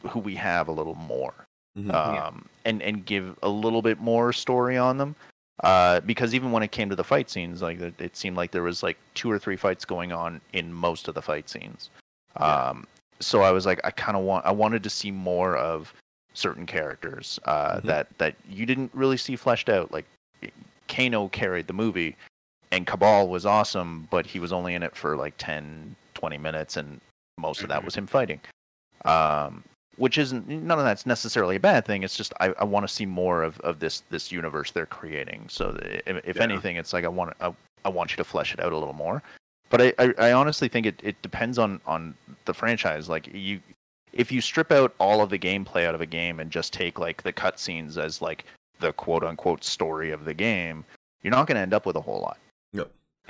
[0.09, 1.35] who we have a little more
[1.79, 1.89] Mhm.
[1.93, 2.27] Yeah.
[2.27, 5.17] um, and and give a little bit more story on them.
[5.63, 8.51] Uh, because even when it came to the fight scenes, like it, it seemed like
[8.53, 11.91] there was like two or three fights going on in most of the fight scenes.
[12.41, 12.47] Yeah.
[12.71, 12.87] Um,
[13.21, 15.93] so I was like, I kind of want, I wanted to see more of
[16.35, 17.83] certain characters uh, Mhm.
[17.85, 19.91] that that you didn't really see fleshed out.
[19.93, 20.05] Like
[20.89, 22.17] Kano carried the movie,
[22.71, 26.77] and Kabal was awesome, but he was only in it for like 10, 20 minutes,
[26.77, 27.01] and
[27.39, 27.85] most of that Mhm.
[27.87, 28.41] was him fighting.
[29.05, 29.65] Um,
[29.97, 32.03] which isn't none of that's necessarily a bad thing.
[32.03, 35.47] It's just I, I want to see more of, of this this universe they're creating.
[35.49, 36.43] So if, if Yeah.
[36.43, 38.93] anything, it's like I want I, I want you to flesh it out a little
[38.95, 39.23] more.
[39.71, 43.09] But I, I, I honestly think it, it depends on on the franchise.
[43.09, 43.61] Like you,
[44.15, 46.99] if you strip out all of the gameplay out of a game and just take
[46.99, 48.45] like the cutscenes as like
[48.81, 50.85] the quote unquote story of the game,
[51.23, 52.39] you're not going to end up with a whole lot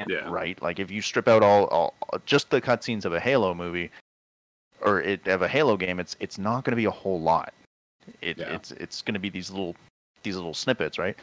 [0.07, 0.29] Yeah.
[0.29, 0.61] right?
[0.62, 1.94] Like if you strip out all, all
[2.27, 3.90] just the cutscenes of a Halo movie
[4.81, 7.53] or it, of a Halo game, it's it's not going to be a whole lot.
[8.20, 8.55] It, Yeah.
[8.55, 9.75] It's it's going to be these little
[10.23, 11.16] these little snippets, right?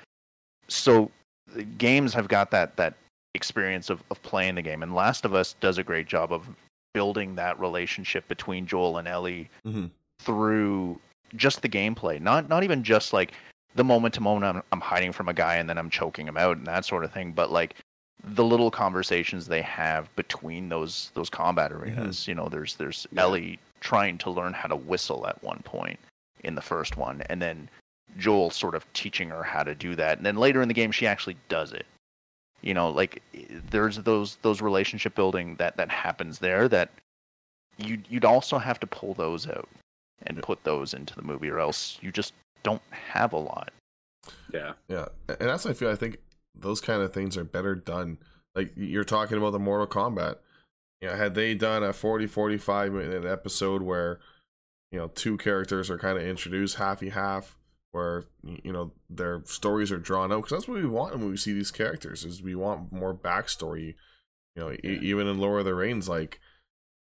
[0.68, 1.12] so
[1.54, 2.94] the games have got that that
[3.34, 6.48] experience of, of playing the game and last of us does a great job of
[6.94, 9.90] building that relationship between joel and ellie Mhm.
[10.20, 11.00] through
[11.36, 13.32] just the gameplay not not even just like
[13.76, 16.38] the moment to moment I'm, I'm hiding from a guy and then i'm choking him
[16.38, 17.76] out and that sort of thing but like
[18.24, 23.22] the little conversations they have between those those combat arenas you know there's there's Yeah.
[23.22, 26.00] ellie trying to learn how to whistle at one point
[26.44, 27.70] in the first one and then
[28.18, 30.92] Joel sort of teaching her how to do that, and then later in the game
[30.92, 31.86] she actually does it.
[32.62, 33.22] You know, like
[33.70, 36.90] there's those those relationship building that that happens there that
[37.78, 39.68] you you'd also have to pull those out
[40.24, 40.44] and Yeah.
[40.44, 43.72] put those into the movie, or else you just don't have a lot.
[44.54, 44.74] Yeah.
[44.88, 45.90] Yeah, and that's what I feel.
[45.90, 46.18] I think
[46.54, 48.20] those kind of things are better done.
[48.54, 50.38] Like you're talking about the Mortal Kombat.
[51.02, 54.20] You know, had they done a 40, 45 minute episode where,
[54.92, 57.58] you know, two characters are kind of introduced halfy half,
[57.92, 61.38] where you know their stories are drawn out, because that's what we want when we
[61.38, 62.24] see these characters.
[62.24, 63.96] Is we want more backstory.
[64.56, 66.40] You know, e- even in Lord of the Rings, like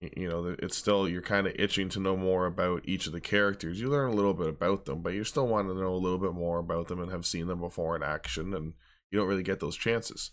[0.00, 3.20] you know, it's still you're kind of itching to know more about each of the
[3.20, 3.80] characters.
[3.80, 6.18] You learn a little bit about them, but you still want to know a little
[6.18, 8.72] bit more about them and have seen them before in action, and
[9.10, 10.30] you don't really get those chances.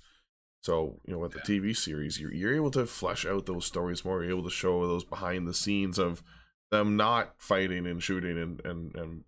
[0.62, 4.06] So you know, with the TV series, you're you're able to flesh out those stories
[4.06, 4.24] more.
[4.24, 6.24] You're able to show those behind the scenes of
[6.72, 9.24] them not fighting and shooting and and, and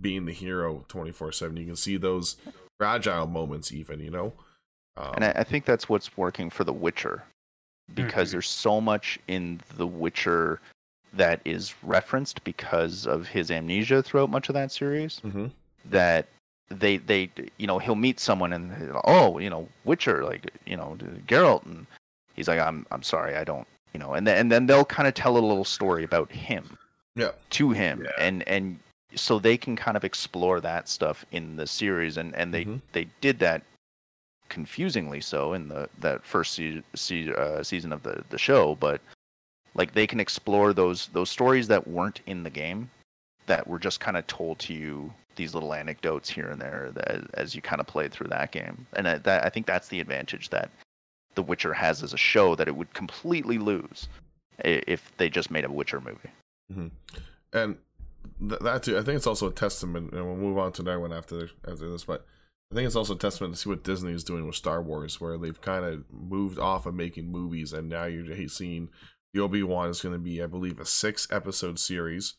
[0.00, 2.36] being the hero 24 7 you can see those
[2.78, 4.32] fragile moments even you know
[4.96, 7.24] um, And I, I think that's what's working for The Witcher,
[7.94, 8.32] because Mhm.
[8.32, 10.60] there's so much in The Witcher
[11.12, 15.20] that is referenced because of his amnesia throughout much of that series.
[15.24, 15.50] mhm.
[15.86, 16.26] that
[16.70, 18.72] they they you know he'll meet someone and
[19.04, 21.86] oh you know Witcher like you know Geralt and
[22.34, 25.06] he's like I'm I'm sorry I don't you know and then and then they'll kind
[25.08, 26.78] of tell a little story about him
[27.16, 28.10] yeah to him Yeah.
[28.26, 28.78] and and
[29.16, 32.80] so they can kind of explore that stuff in the series and and they Mhm.
[32.92, 33.62] they did that
[34.48, 39.00] confusingly so in the that first se- se- uh, season of the the show but
[39.74, 42.90] like they can explore those those stories that weren't in the game
[43.46, 47.22] that were just kind of told to you these little anecdotes here and there that,
[47.34, 48.86] as you kind of played through that game.
[48.92, 50.70] And I, that, I think that's the advantage that
[51.34, 54.08] the witcher has as a show that it would completely lose
[54.60, 56.90] if they just made a witcher movie.
[57.52, 57.76] And
[58.48, 61.00] th- that too i think it's also a testament and we'll move on to that
[61.00, 62.24] one after after this but
[62.70, 65.20] i think it's also a testament to see what disney is doing with star wars
[65.20, 68.88] where they've kind of moved off of making movies and now you're seeing
[69.32, 72.34] the obi-wan is going to be i believe a six episode series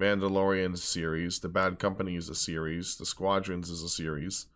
[0.00, 4.46] mandalorian series the bad company is a series the squadrons is a series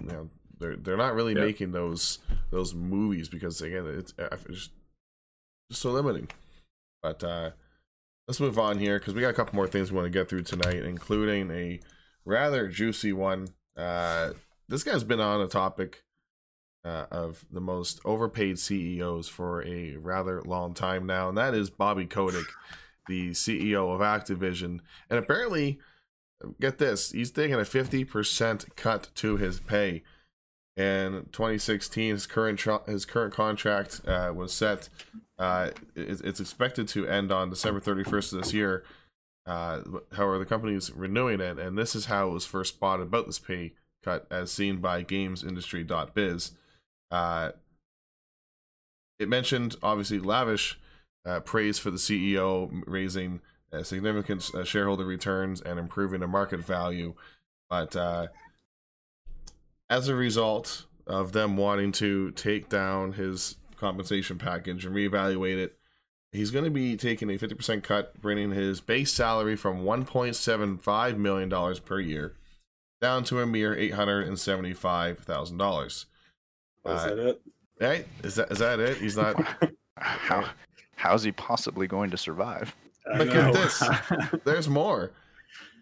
[0.00, 1.42] you know they're they're not really Yeah.
[1.42, 2.18] making those
[2.50, 4.70] those movies because again it's, it's
[5.70, 6.28] just so limiting
[7.02, 7.50] but uh
[8.26, 10.28] let's move on here because we got a couple more things we want to get
[10.28, 11.80] through tonight, including a
[12.24, 13.48] rather juicy one.
[13.76, 14.30] Uh,
[14.68, 16.04] this guy's been on a topic
[16.84, 21.70] uh, of the most overpaid CEOs for a rather long time now, and that is
[21.70, 22.46] Bobby Kotick,
[23.08, 24.80] the CEO of Activision.
[25.10, 25.78] And apparently,
[26.60, 30.02] get this, he's taking a 50% cut to his pay.
[30.76, 34.88] In 2016, his current his current contract uh, was set
[35.38, 38.84] uh, it, it's expected to end on December 31st of this year.
[39.46, 39.80] Uh,
[40.12, 43.26] however, the company is renewing it, and this is how it was first spotted about
[43.26, 46.52] this pay cut, as seen by GamesIndustry.biz.
[47.10, 47.50] Uh,
[49.18, 50.78] it mentioned obviously lavish
[51.26, 53.40] uh, praise for the CEO, raising
[53.72, 57.14] uh, significant shareholder returns and improving the market value,
[57.68, 57.94] but
[59.94, 65.76] as a result of them wanting to take down his compensation package and reevaluate it,
[66.32, 71.76] he's going to be taking a 50% cut, bringing his base salary from $1.75 million
[71.84, 72.34] per year
[73.00, 75.58] down to a mere $875,000.
[75.62, 76.06] Was
[76.84, 77.40] Uh, that it?
[77.80, 78.06] Right?
[78.22, 78.96] Is that, is that it?
[78.98, 79.36] He's not.
[79.96, 80.44] how
[80.96, 82.74] how's he possibly going to survive
[83.16, 83.82] Look at this.
[84.44, 85.12] There's more.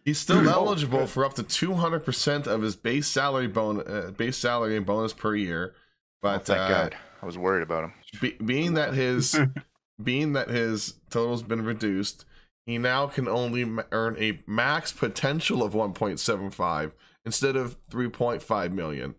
[0.05, 4.77] He's still eligible for up to 200% of his base salary bon- uh, base salary
[4.77, 5.75] and bonus per year.
[5.75, 5.79] oh,
[6.23, 9.39] But thank uh, god i was worried about him be, being that his
[10.03, 12.25] being that his total's been reduced,
[12.67, 16.91] he now can only ma- earn a max potential of 1.75
[17.25, 19.15] instead of 3.5 million.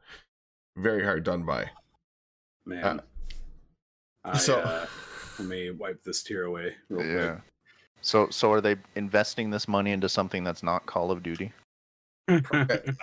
[0.75, 1.69] Very hard done by.
[2.65, 3.01] Man.
[4.25, 4.85] I, so- uh,
[5.39, 7.52] let me wipe this tear away real yeah quick.
[8.03, 11.51] So so are they investing this money into something that's not call of duty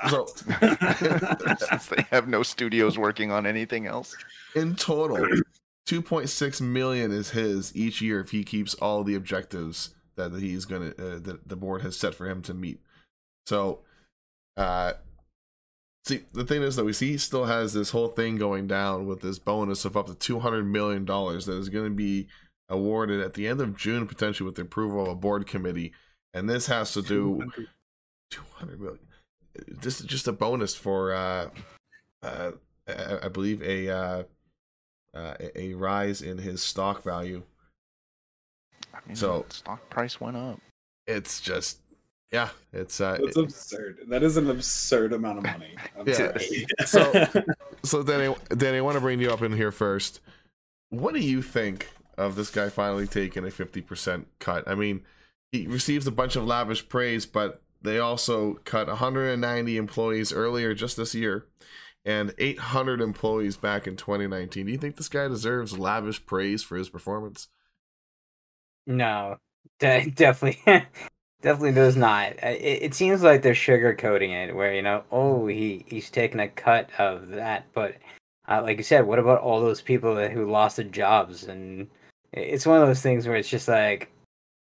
[0.08, 0.26] So
[1.90, 4.16] they have no studios working on anything else
[4.54, 5.16] in total,
[5.88, 10.92] 2.6 million is his each year if he keeps all the objectives that he's gonna
[10.98, 12.80] uh, that the board has set for him to meet.
[13.46, 13.80] So,
[14.56, 14.94] uh,
[16.06, 19.06] See, the thing is that we see he still has this whole thing going down
[19.06, 22.28] with this bonus of up to two hundred million dollars that is going to be
[22.70, 25.92] awarded at the end of June, potentially with the approval of a board committee,
[26.32, 27.52] and this has to do
[28.30, 29.00] two hundred million.
[29.66, 31.50] This is just a bonus for, uh,
[32.22, 32.52] uh,
[32.88, 34.22] I I believe a uh,
[35.14, 37.42] uh, a- a rise in his stock value.
[38.94, 40.60] I mean, So- stock price went up.
[41.06, 41.80] It's just,
[42.30, 43.98] yeah, it's uh, That's absurd.
[44.08, 45.74] That is an absurd amount of money.
[45.98, 46.36] I'm Yeah.
[46.86, 47.26] So-
[47.82, 50.20] So Danny, Danny, I want to bring you up in here first.
[50.90, 51.88] What do you think
[52.20, 54.68] of this guy finally taking a fifty percent cut?
[54.68, 55.02] I mean,
[55.52, 60.96] he receives a bunch of lavish praise, but they also cut 190 employees earlier just
[60.96, 61.46] this year,
[62.04, 64.66] and 800 employees back in 2019.
[64.66, 67.48] Do you think this guy deserves lavish praise for his performance?
[68.86, 69.38] No,
[69.78, 70.62] de- definitely,
[71.42, 72.32] definitely does not.
[72.42, 76.48] It, it seems like they're sugarcoating it, where you know, oh, he he's taking a
[76.48, 77.96] cut of that, but
[78.48, 81.44] uh, like you said, what about all those people who lost their jobs?
[81.44, 81.88] And
[82.32, 84.10] it's one of those things where it's just like,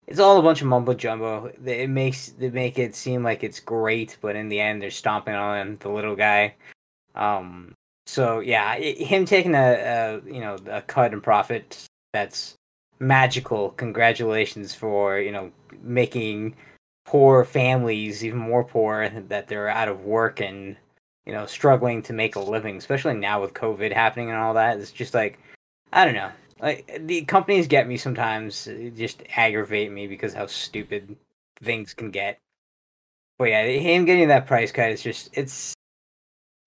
[0.07, 1.51] it's all a bunch of mumbo jumbo.
[1.65, 5.35] It makes they make it seem like it's great, but in the end, they're stomping
[5.35, 6.55] on the little guy.
[7.15, 7.73] Um.
[8.07, 12.55] So yeah, i- him taking a, a you know a cut in profit that's
[12.99, 16.55] magical congratulations for you know making
[17.05, 20.77] poor families even more poor that they're out of work and
[21.25, 24.77] you know struggling to make a living especially now with covid happening and all that
[24.77, 25.39] it's just like
[25.93, 26.29] i don't know
[26.61, 31.15] like the companies get me sometimes uh, just aggravate me because how stupid
[31.61, 32.39] things can get.
[33.37, 35.73] But yeah him getting that price cut is just it's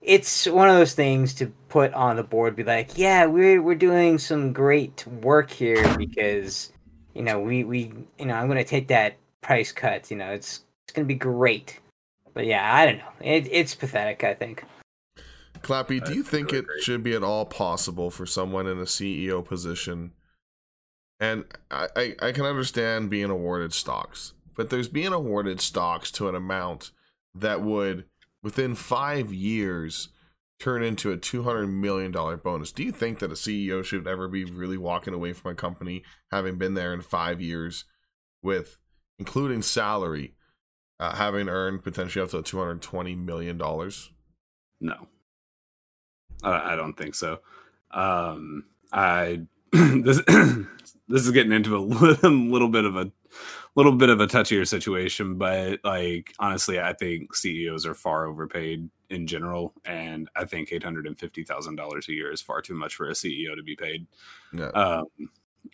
[0.01, 3.75] it's one of those things to put on the board be like yeah we're we're
[3.75, 6.73] doing some great work here because
[7.15, 10.65] you know we we you know i'm to take that price cut you know it's
[10.85, 11.81] it's to be great.
[12.35, 13.13] But yeah i don't know.
[13.21, 14.65] It, it's pathetic i think
[15.64, 16.83] Clappy, do you think it right.
[16.83, 20.12] should be at all possible for someone in a CEO position?
[21.18, 26.29] And I, I, I can understand being awarded stocks, but there's being awarded stocks to
[26.29, 26.90] an amount
[27.35, 28.05] that would,
[28.42, 30.11] within five years,
[30.61, 32.70] turn into a $200 million bonus.
[32.70, 36.05] Do you think that a CEO should ever be really walking away from a company
[36.31, 37.85] having been there in five years
[38.42, 38.77] with,
[39.18, 40.35] including salary,
[41.00, 43.59] uh, having earned potentially up to $220 million?
[44.81, 45.09] No,
[46.42, 47.40] I, I don't think so.
[47.90, 49.42] Um, I
[49.73, 50.23] this
[51.09, 53.11] this is getting into a little, little bit of a
[53.75, 58.88] little bit of a touchier situation, but like honestly, I think CEOs are far overpaid
[59.11, 62.61] in general, and I think eight hundred and fifty thousand dollars a year is far
[62.61, 64.07] too much for a CEO to be paid.
[64.53, 64.68] Yeah.
[64.68, 65.07] Um,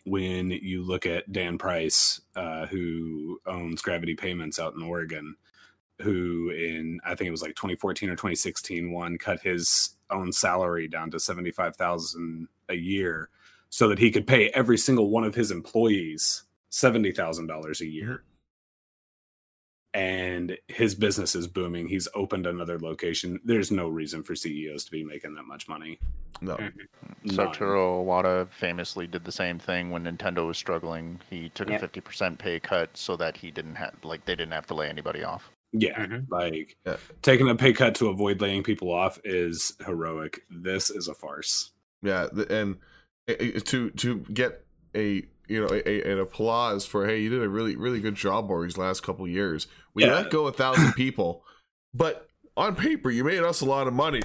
[0.04, 5.36] when you look at Dan Price, uh, who owns Gravity Payments out in Oregon,
[6.00, 10.88] who in I think it was like 2014 or 2016 one cut his own salary
[10.88, 13.28] down to 75,000 a year
[13.68, 16.42] so that he could pay every single one of his employees
[16.72, 18.24] $70,000 a year.
[19.92, 21.88] And his business is booming.
[21.88, 23.40] He's opened another location.
[23.44, 25.98] There's no reason for CEOs to be making that much money.
[26.40, 26.56] No.
[26.56, 26.72] Mm.
[27.24, 27.36] None.
[27.36, 31.20] Satoru Iwata famously did the same thing when Nintendo was struggling.
[31.28, 31.82] He took Yep.
[31.82, 34.88] a 50% pay cut so that he didn't have like they didn't have to lay
[34.88, 35.50] anybody off.
[35.72, 36.26] Yeah, Mhm.
[36.30, 36.96] like Yeah.
[37.22, 40.42] taking a pay cut to avoid laying people off is heroic.
[40.50, 41.70] This is a farce.
[42.02, 42.76] Yeah, and
[43.28, 44.64] i- i- to to get
[44.96, 48.14] a you know a, a- an applause for hey you did a really really good
[48.16, 49.66] job over these last couple years.
[49.94, 50.14] We Yeah.
[50.16, 51.44] let go a thousand people,
[51.94, 54.22] but on paper you made us a lot of money.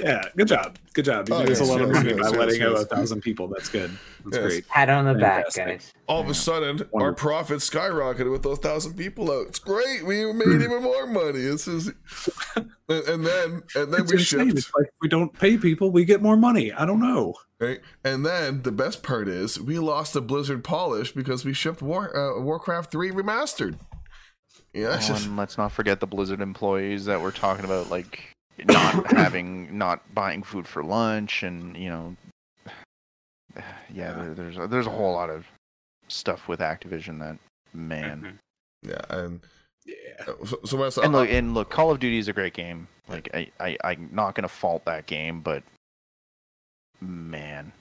[0.00, 0.76] Yeah, good job.
[0.92, 1.28] Good job.
[1.28, 2.82] You Oh, made us a yes, lot of money yes, by yes, letting go yes.
[2.82, 3.46] a thousand people.
[3.48, 3.90] That's good.
[4.24, 4.46] That's Yes.
[4.46, 4.68] great.
[4.68, 7.14] pat on the back guys All of a sudden, our Wonderful.
[7.28, 9.46] profits skyrocketed with those thousand people out.
[9.48, 10.04] It's great.
[10.04, 11.40] We made even more money.
[11.42, 11.92] This is,
[12.56, 14.46] and, and then and then It's we insane.
[14.48, 14.58] shipped.
[14.58, 16.72] It's like we don't pay people, we get more money.
[16.72, 17.34] I don't know.
[17.60, 17.80] Right?
[18.04, 22.16] And then the best part is we lost the Blizzard polish because we shipped War
[22.16, 23.78] uh, Warcraft three remastered.
[24.72, 28.33] Yeah, Oh, just and let's not forget the Blizzard employees that we're talking about like
[28.66, 32.16] not having, not buying food for lunch, and you know,
[33.56, 33.62] yeah,
[33.94, 34.12] Yeah.
[34.12, 35.46] There, there's there's a whole lot of
[36.08, 37.38] stuff with Activision that
[37.72, 38.38] man.
[38.84, 38.90] Mhm.
[38.90, 39.40] yeah, and
[39.86, 39.94] Yeah.
[40.28, 42.86] uh, so, so Wes, And look, and look, Call of Duty is a great game.
[43.08, 45.62] Like I, I, I'm not gonna fault that game, but
[47.00, 47.72] man,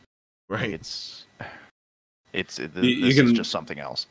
[0.49, 0.69] right?
[0.71, 1.25] it's
[2.33, 4.07] it's it, You- you this can- is just something else.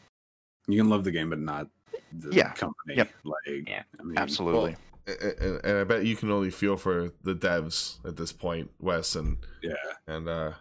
[0.68, 1.66] You can love the game, but not
[2.12, 2.52] the Yeah.
[2.52, 2.94] company.
[2.96, 3.10] Yep.
[3.24, 3.82] Like, Yeah.
[3.98, 4.76] I mean, Absolutely.
[5.07, 9.14] And, and I bet you can only feel for the devs at this point, Wes,
[9.14, 9.74] and Yeah.
[10.07, 10.53] and uh,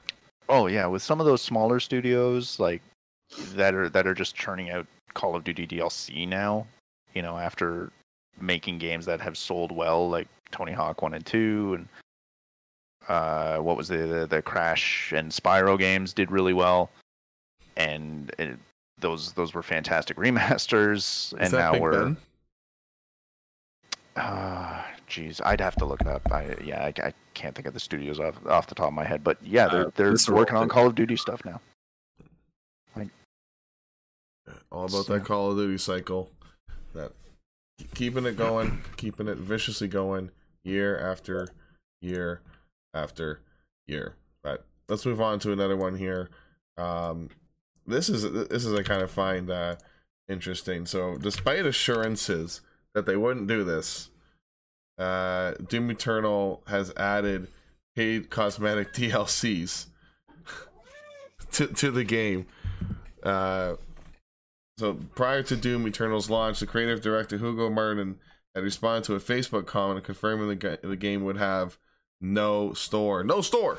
[0.49, 2.81] Oh yeah, with some of those smaller studios like
[3.53, 6.67] that are that are just churning out Call of Duty DLC now,
[7.13, 7.91] you know, after
[8.39, 11.87] making games that have sold well, like Tony Hawk One and Two, and
[13.07, 16.89] uh, what was the, the the Crash and Spyro games did really well,
[17.77, 18.57] and it,
[18.99, 20.97] those those were fantastic remasters.
[20.97, 22.17] Is and that now Big we're Ben?
[24.15, 27.73] Uh jeez i'd have to look it up i yeah I, I can't think of
[27.73, 30.57] the studios off, off the top of my head but yeah they're, Uh, they're working
[30.57, 31.59] on call of duty stuff now
[34.71, 36.29] All about So- that Call of Duty cycle.
[36.93, 37.11] That
[37.93, 40.29] keeping it going, keeping it viciously going
[40.63, 41.47] year after
[42.01, 42.41] year
[42.93, 43.39] after
[43.87, 44.15] year.
[44.43, 46.29] But let's move on to another one here.
[46.77, 47.29] Um,
[47.87, 49.75] this is this is I kind of find uh,
[50.27, 50.85] interesting.
[50.85, 52.61] So, despite assurances
[52.93, 54.09] that they wouldn't do this,
[54.97, 57.47] uh, Doom Eternal has added
[57.95, 59.87] paid cosmetic DLCs
[61.51, 62.45] to to the game.
[63.23, 63.75] Uh,
[64.77, 68.17] so prior to Doom Eternal's launch, the creative director Hugo Martin
[68.55, 71.77] had responded to a Facebook comment confirming the, the game would have
[72.19, 73.23] no store.
[73.23, 73.77] No store,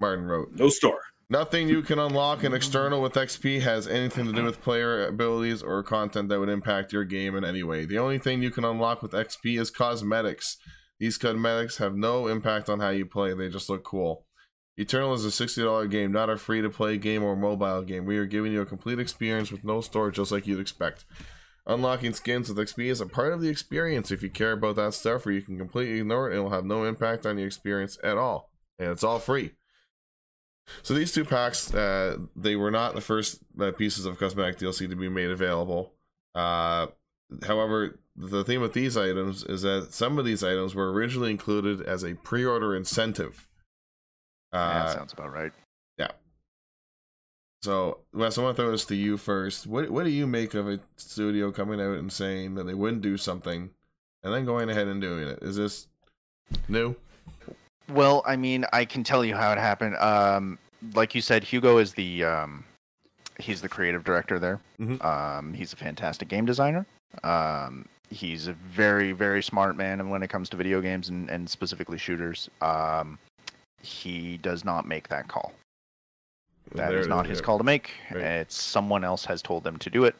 [0.00, 0.52] Martin wrote.
[0.54, 1.00] No store.
[1.32, 5.62] Nothing you can unlock in Eternal with XP has anything to do with player abilities
[5.62, 7.84] or content that would impact your game in any way.
[7.84, 10.56] The only thing you can unlock with XP is cosmetics.
[10.98, 14.26] These cosmetics have no impact on how you play, they just look cool.
[14.76, 18.06] Eternal is a $60 game, not a free to play game or mobile game.
[18.06, 21.04] We are giving you a complete experience with no store, just like you'd expect.
[21.64, 24.10] Unlocking skins with XP is a part of the experience.
[24.10, 26.64] If you care about that stuff or you can completely ignore it, it will have
[26.64, 28.50] no impact on your experience at all.
[28.80, 29.52] And it's all free.
[30.82, 34.88] So these two packs, uh, they were not the first uh, pieces of cosmetic DLC
[34.88, 35.92] to be made available.
[36.34, 36.86] Uh,
[37.44, 41.80] however, the theme of these items is that some of these items were originally included
[41.80, 43.48] as a pre-order incentive.
[44.52, 45.52] yeah, Uh, that sounds about right
[45.98, 46.10] Yeah.
[47.62, 49.66] so, Wes, I want to throw this to you first.
[49.66, 53.02] What what do you make of a studio coming out and saying that they wouldn't
[53.02, 53.70] do something,
[54.22, 55.38] and then going ahead and doing it?
[55.42, 55.88] Is this
[56.68, 56.94] new?
[57.90, 60.58] Well i mean i can tell you how it happened um
[60.94, 62.64] like you said hugo is the um
[63.38, 65.04] he's the creative director there Mhm.
[65.04, 66.86] um he's a fantastic game designer
[67.24, 71.28] um he's a very very smart man and when it comes to video games and,
[71.30, 73.18] and specifically shooters um
[73.82, 75.52] he does not make that call
[76.74, 77.92] That is it not his call to make.
[78.12, 78.22] Right.
[78.22, 80.14] It's someone else has told them to do it,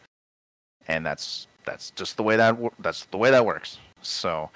[0.88, 3.78] and that's that's just the way that that's the way that works.
[4.02, 4.50] So,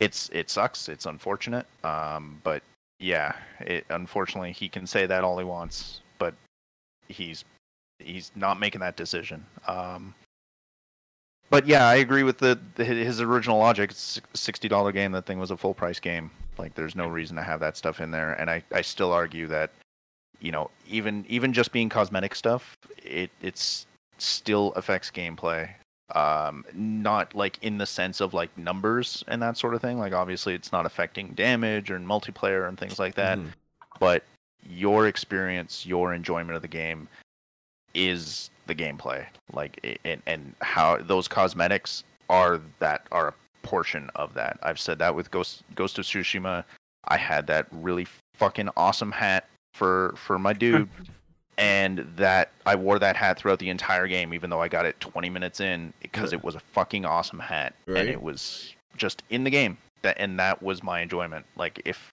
[0.00, 0.88] it's it sucks.
[0.88, 1.66] It's unfortunate.
[1.84, 2.62] Um, but
[2.98, 6.34] yeah, it unfortunately he can say that all he wants, but
[7.08, 7.44] he's
[7.98, 9.44] he's not making that decision.
[9.66, 10.14] Um,
[11.48, 13.90] but yeah, I agree with the, the his original logic.
[13.90, 15.12] It's sixty dollar game.
[15.12, 16.30] That thing was a full price game.
[16.58, 18.32] Like, there's no reason to have that stuff in there.
[18.32, 19.70] And I I still argue that
[20.40, 23.86] you know even even just being cosmetic stuff it it's
[24.18, 25.70] still affects gameplay
[26.14, 29.98] um not like in the sense of like numbers and that sort of thing.
[29.98, 33.48] Like obviously it's not affecting damage or multiplayer and things like that Mhm.
[33.98, 34.22] but
[34.68, 37.08] your experience your enjoyment of the game
[37.94, 39.26] is the gameplay.
[39.52, 43.34] Like and and how those cosmetics are that are a
[43.66, 44.58] portion of that.
[44.62, 46.64] I've said that with ghost ghost of tsushima.
[47.08, 50.88] I had that really fucking awesome hat for for my dude
[51.58, 54.98] and that i wore that hat throughout the entire game even though i got it
[55.00, 57.98] 20 minutes in because it was a fucking awesome hat Right.
[58.00, 59.76] and it was just in the game.
[60.02, 61.44] That and that was my enjoyment.
[61.56, 62.10] Like if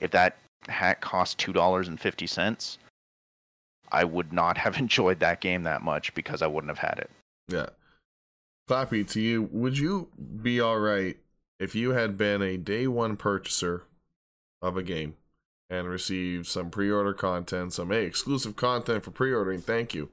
[0.00, 0.36] if that
[0.68, 2.78] hat cost two dollars and fifty cents
[3.92, 7.10] i would not have enjoyed that game that much because i wouldn't have had it.
[7.48, 7.66] Yeah.
[8.68, 10.08] Clappy, to you, would you
[10.42, 11.16] be all right
[11.58, 13.82] if you had been a day one purchaser
[14.62, 15.16] of a game
[15.70, 20.10] and receive some pre order content, some hey, exclusive content for pre ordering, thank you.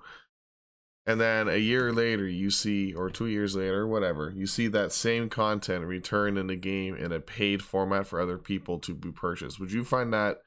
[1.08, 4.92] And then a year later, you see, or two years later, whatever, you see that
[4.92, 9.12] same content returned in the game in a paid format for other people to be
[9.12, 9.58] purchased.
[9.58, 10.42] Would you find that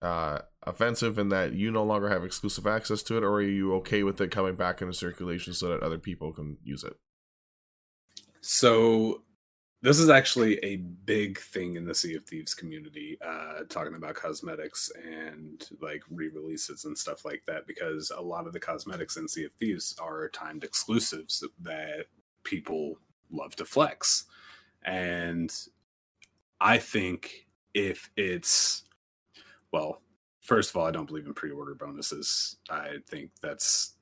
[0.00, 3.74] uh, offensive in that you no longer have exclusive access to it, or are you
[3.74, 6.94] okay with it coming back into circulation so that other people can use it?
[8.40, 9.22] So
[9.82, 14.14] this is actually a big thing in the Sea of Thieves community, uh, talking about
[14.14, 19.26] cosmetics and like re-releases and stuff like that, because a lot of the cosmetics in
[19.26, 22.06] Sea of Thieves are timed exclusives that
[22.44, 22.96] people
[23.30, 24.24] love to flex.
[24.84, 25.52] And
[26.60, 28.84] I think if it's
[29.72, 30.00] well,
[30.42, 32.56] first of all, I don't believe in pre-order bonuses.
[32.70, 33.94] I think that's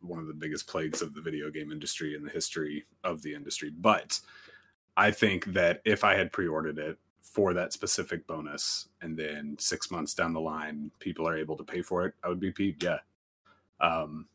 [0.00, 3.34] one of the biggest plagues of the video game industry and the history of the
[3.34, 3.70] industry.
[3.70, 4.20] But
[4.96, 9.90] I think that if I had pre-ordered it for that specific bonus, and then six
[9.90, 12.84] months down the line, people are able to pay for it, I would be peeved.
[12.84, 12.98] Yeah.
[13.80, 14.28] Um,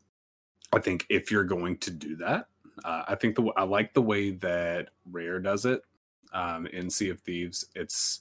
[0.72, 2.48] I think if you're going to do that,
[2.84, 5.82] uh, I think the I like the way that Rare does it.
[6.32, 8.20] um, in Sea of Thieves, it's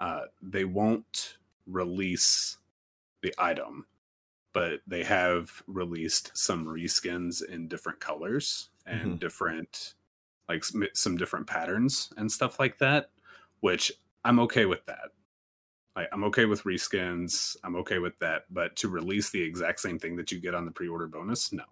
[0.00, 1.36] uh, they won't
[1.66, 2.56] release
[3.20, 3.86] the item,
[4.54, 9.20] but they have released some reskins in different colors and Mhm.
[9.20, 9.95] different
[10.48, 13.10] like some, some different patterns and stuff like that,
[13.60, 13.92] which
[14.24, 15.10] I'm okay with that.
[15.94, 17.56] Like, I'm okay with reskins.
[17.64, 18.42] I'm okay with that.
[18.50, 21.64] But to release the exact same thing that you get on the pre-order bonus, no.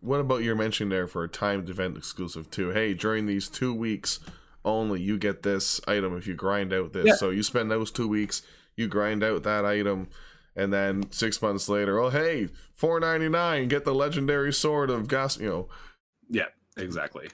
[0.00, 2.70] What about your mention there for a timed event exclusive too?
[2.70, 4.20] Hey, during these two weeks
[4.64, 7.06] only, you get this item if you grind out this.
[7.06, 7.14] Yeah.
[7.14, 8.42] So you spend those two weeks,
[8.76, 10.08] you grind out that item,
[10.56, 15.08] and then six months later, oh hey, four ninety nine, get the legendary sword of
[15.08, 15.38] gas.
[15.38, 15.68] You know,
[16.28, 17.28] Yeah, exactly.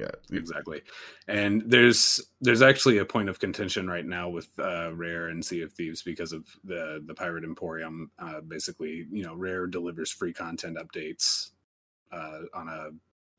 [0.00, 0.82] Yeah, exactly.
[1.28, 5.62] And there's there's actually a point of contention right now with uh rare and sea
[5.62, 10.32] of thieves because of the the pirate emporium uh basically you know rare delivers free
[10.32, 11.50] content updates
[12.12, 12.90] uh on a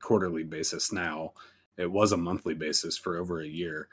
[0.01, 1.33] quarterly basis now.
[1.77, 3.87] It was a monthly basis for over a year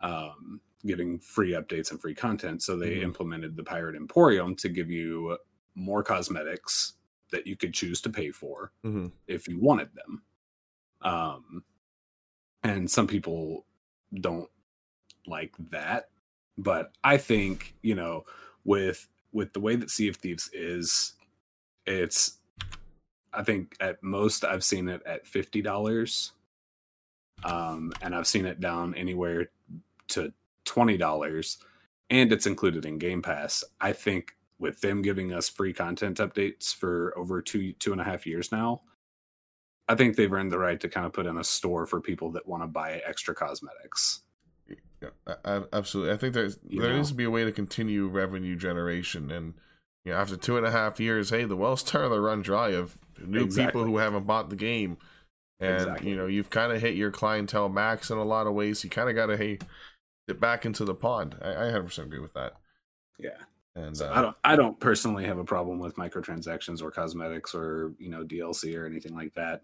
[0.00, 2.62] um giving free updates and free content.
[2.62, 3.02] So they Mhm.
[3.02, 5.38] implemented the pirate emporium to give you
[5.74, 6.94] more cosmetics
[7.32, 10.22] that you could choose to pay for hmm if you wanted them.
[11.02, 11.64] Um,
[12.66, 13.64] and some people
[14.20, 14.48] don't
[15.26, 16.08] like that,
[16.58, 18.24] but I think you know
[18.64, 21.12] with with the way that Sea of Thieves is,
[21.84, 22.38] it's
[23.32, 26.32] I think at most I've seen it at fifty dollars,
[27.44, 29.50] um, and I've seen it down anywhere
[30.08, 30.32] to
[30.64, 31.58] twenty dollars,
[32.10, 33.62] and it's included in Game Pass.
[33.80, 38.04] I think with them giving us free content updates for over two two and a
[38.04, 38.80] half years now,
[39.88, 42.32] I think they've earned the right to kind of put in a store for people
[42.32, 44.22] that want to buy extra cosmetics.
[45.02, 45.10] Yeah,
[45.72, 46.12] absolutely.
[46.14, 46.96] I think there's You there know?
[46.96, 49.54] needs to be a way to continue revenue generation, and
[50.04, 52.70] you know, after two and a half years, hey, the well's starting to run dry
[52.70, 53.66] of new Exactly.
[53.66, 54.96] people who haven't bought the game,
[55.60, 56.10] and Exactly.
[56.10, 58.82] you know, you've kind of hit your clientele max in a lot of ways.
[58.84, 59.58] You kind of got to hey,
[60.28, 61.36] get back into the pond.
[61.42, 62.54] I, I 100% agree with that.
[63.18, 63.38] Yeah.
[63.76, 67.54] And So uh, I don't I don't personally have a problem with microtransactions or cosmetics
[67.54, 69.62] or you know DLC or anything like that.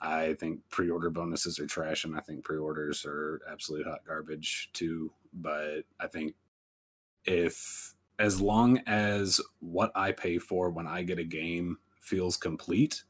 [0.00, 5.12] I think pre-order bonuses are trash and I think pre-orders are absolute hot garbage too,
[5.32, 6.36] but I think
[7.26, 13.04] if as long as what I pay for when I get a game feels complete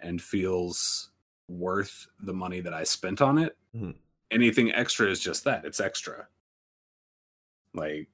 [0.00, 1.12] and feels
[1.48, 3.94] worth the money that I spent on it, Mhm.
[4.30, 5.64] anything extra is just that.
[5.66, 6.28] It's extra.
[7.74, 8.08] Like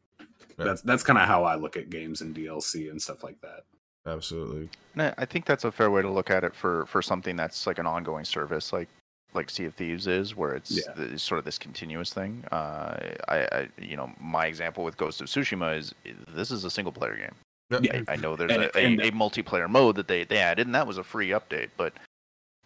[0.58, 0.64] Yeah.
[0.64, 3.64] that's that's kind of how I look at games and DLC and stuff like that.
[4.06, 4.68] absolutely.
[4.94, 7.36] And I- I think that's a fair way to look at it for for something
[7.36, 8.88] that's like an ongoing service, like
[9.34, 10.92] like Sea of Thieves is, where it's Yeah.
[10.94, 12.42] the, sort of this continuous thing.
[12.50, 12.96] Uh,
[13.28, 15.94] I, I, you know, my example with Ghost of Tsushima is
[16.28, 17.80] this is a single player game.
[17.82, 18.00] Yeah.
[18.08, 20.66] I, I know there's And- a, a, and- a multiplayer mode that they, they added,
[20.66, 21.68] and that was a free update.
[21.76, 21.92] But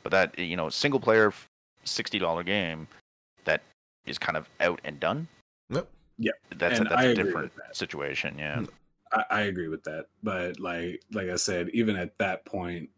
[0.04, 1.32] but that you know, single player
[1.84, 2.86] sixty dollar game
[3.44, 3.60] that
[4.06, 5.26] is kind of out and done.
[5.70, 5.88] Yep.
[6.18, 6.32] Yeah.
[6.56, 7.76] that's And a, that's I a different that.
[7.76, 8.38] situation.
[8.38, 8.68] Yeah, Mm.
[9.12, 12.90] I, I agree with that, but like like I said, even at that point,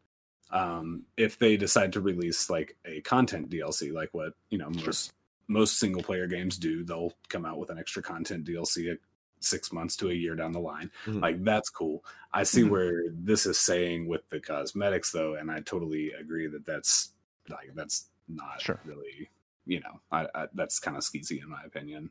[0.50, 4.84] um, if they decide to release like a content DLC, like what you know Sure.
[4.86, 5.12] most
[5.48, 8.98] most single player games do, they'll come out with an extra content DLC at
[9.40, 10.90] six months to a year down the line.
[11.06, 11.20] Mhm.
[11.22, 12.04] Like that's cool.
[12.32, 12.70] I see Mhm.
[12.70, 17.10] where this is saying with the cosmetics though, and I totally agree that that's
[17.48, 18.80] like that's not Sure.
[18.84, 19.28] really
[19.66, 22.10] you know I, I that's kind of skeezy in my opinion.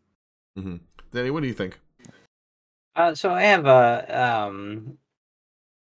[0.56, 0.78] Hmm
[1.12, 1.80] Danny, what do you think?
[2.96, 4.98] Uh, so I have a um,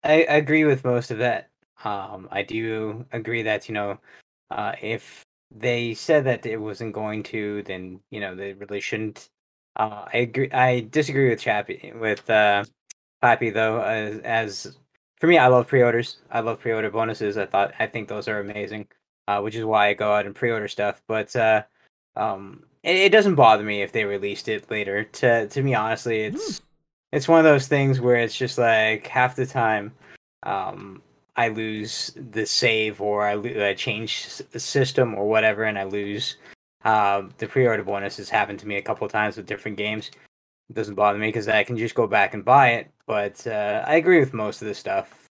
[0.05, 1.51] I I agree with most of that.
[1.85, 3.99] Um, I do agree that you know,
[4.51, 9.31] uh, if they said that it wasn't going to, then you know they really shouldn't.
[9.77, 10.51] Uh, I agree.
[10.53, 12.65] I disagree with Chappie with uh,
[13.23, 13.81] Pappy though.
[13.83, 14.79] As, as
[15.21, 16.19] for me, I love pre-orders.
[16.31, 17.39] I love pre-order bonuses.
[17.39, 18.89] I thought I think those are amazing,
[19.29, 21.03] uh, which is why I go out and pre-order stuff.
[21.09, 21.65] But uh,
[22.17, 25.05] um, it, it doesn't bother me if they released it later.
[25.05, 26.61] To to me, honestly, it's
[27.13, 29.93] it's one of those things where it's just like half the time,
[30.45, 31.03] um,
[31.37, 35.79] I lose the save or I, lo- I change s- the system or whatever, and
[35.79, 36.37] I lose.
[36.85, 40.11] Um, the pre-order bonus has happened to me a couple times with different games.
[40.69, 42.91] It doesn't bother me because I can just go back and buy it.
[43.07, 45.27] But uh, I agree with most of the stuff.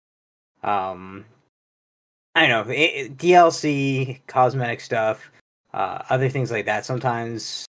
[0.62, 1.24] Um,
[2.36, 5.32] I don't know it- DLC, cosmetic stuff,
[5.74, 6.84] uh, other things like that.
[6.84, 7.66] Sometimes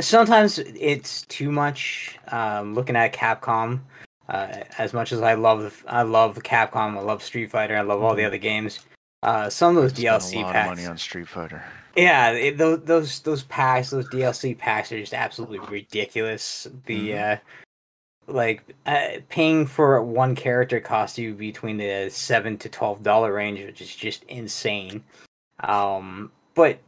[0.00, 3.80] sometimes it's too much um looking at capcom
[4.28, 4.48] uh
[4.78, 8.14] as much as i love i love capcom i love street fighter i love all
[8.14, 8.80] the other games
[9.22, 11.62] uh some of those Spent dlc a lot packs of money on Street Fighter.
[11.96, 17.36] yeah it, those those those packs those dlc packs are just absolutely ridiculous the uh
[18.26, 23.60] like uh, paying for one character costs you between the seven to twelve dollar range
[23.60, 25.04] which is just insane
[25.60, 26.78] um but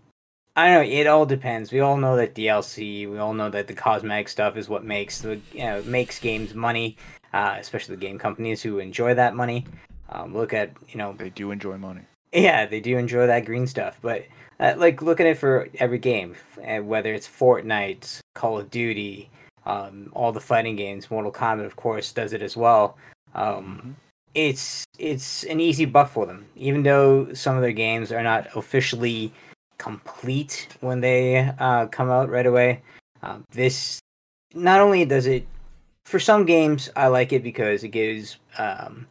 [0.59, 0.93] I don't know.
[0.93, 1.71] It all depends.
[1.71, 3.11] We all know that DLC.
[3.11, 6.55] We all know that the cosmetic stuff is what makes the you know makes games
[6.55, 6.97] money,
[7.35, 9.67] uh, especially the game companies who enjoy that money.
[10.09, 12.01] Um, look at you know They do enjoy money.
[12.33, 14.25] yeah, they do enjoy that green stuff, but
[14.59, 16.35] uh, like look at it for every game,
[16.67, 19.29] uh, whether it's Fortnite, Call of Duty,
[19.67, 21.11] um, all the fighting games.
[21.11, 22.97] Mortal Kombat, of course, does it as well.
[23.35, 23.97] Um,
[24.35, 28.49] it's it's an easy buck for them, even though some of their games are not
[28.57, 29.33] officially
[29.79, 32.83] complete when they uh, come out right away.
[33.22, 34.01] Um, this
[34.55, 35.47] not only does it
[36.05, 39.07] for some games, I like it because it gives um,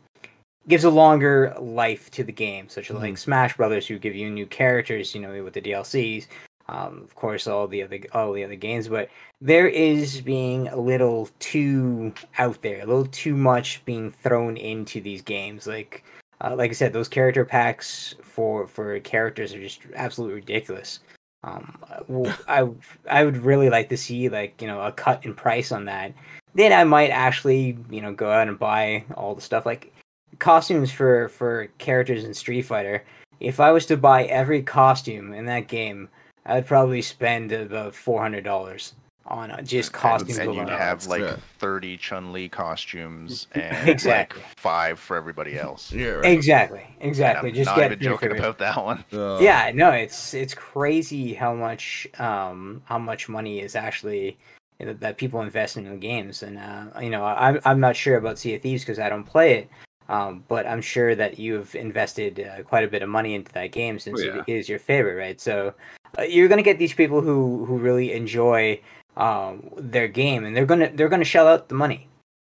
[0.68, 4.30] gives a longer life to the game, such as like Smash Brothers, who give you
[4.30, 6.28] new characters, you know, with the DLCs.
[6.68, 9.09] Um, of course, all the other all the other games, but
[9.39, 14.99] there is being a little too out there, a little too much being thrown into
[14.99, 15.68] these games.
[15.68, 16.03] Like,
[16.41, 20.99] uh, like I said, those character packs for for characters are just absolutely ridiculous.
[21.43, 21.77] Um,
[22.47, 22.69] I
[23.09, 26.13] I would really like to see like you know a cut in price on that.
[26.53, 29.93] Then I might actually you know go out and buy all the stuff like
[30.39, 33.03] costumes for for characters in Street Fighter.
[33.39, 36.09] If I was to buy every costume in that game,
[36.45, 38.93] I would probably spend about four hundred dollars
[39.28, 41.38] on uh, just costumes and, and you'd have like Yeah.
[41.57, 44.41] 30 Chun Li costumes and Exactly.
[44.41, 45.91] like five for everybody else.
[45.91, 46.26] Yeah, right.
[46.32, 47.49] Exactly, exactly.
[47.49, 49.03] I'm Just not get even your joking favorite- about that one.
[49.13, 54.38] Uh, yeah no it's it's crazy how much um how much money is actually
[54.80, 58.38] that people invest in the games and uh you know i'm, I'm not sure about
[58.38, 59.69] sea of thieves because i don't play it
[60.10, 63.72] um but i'm sure that you've invested uh, quite a bit of money into that
[63.72, 64.41] game since yeah.
[64.47, 65.74] it is your favorite right so
[66.18, 68.80] uh, you're gonna get these people who who really enjoy
[69.18, 72.08] um their game and they're gonna they're gonna shell out the money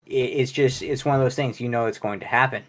[0.06, 2.62] it, it's just it's one of those things you know it's going to happen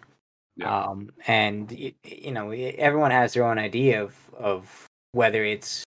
[0.56, 0.84] Yeah.
[0.84, 5.84] um, and y- you know everyone has their own idea of of whether it's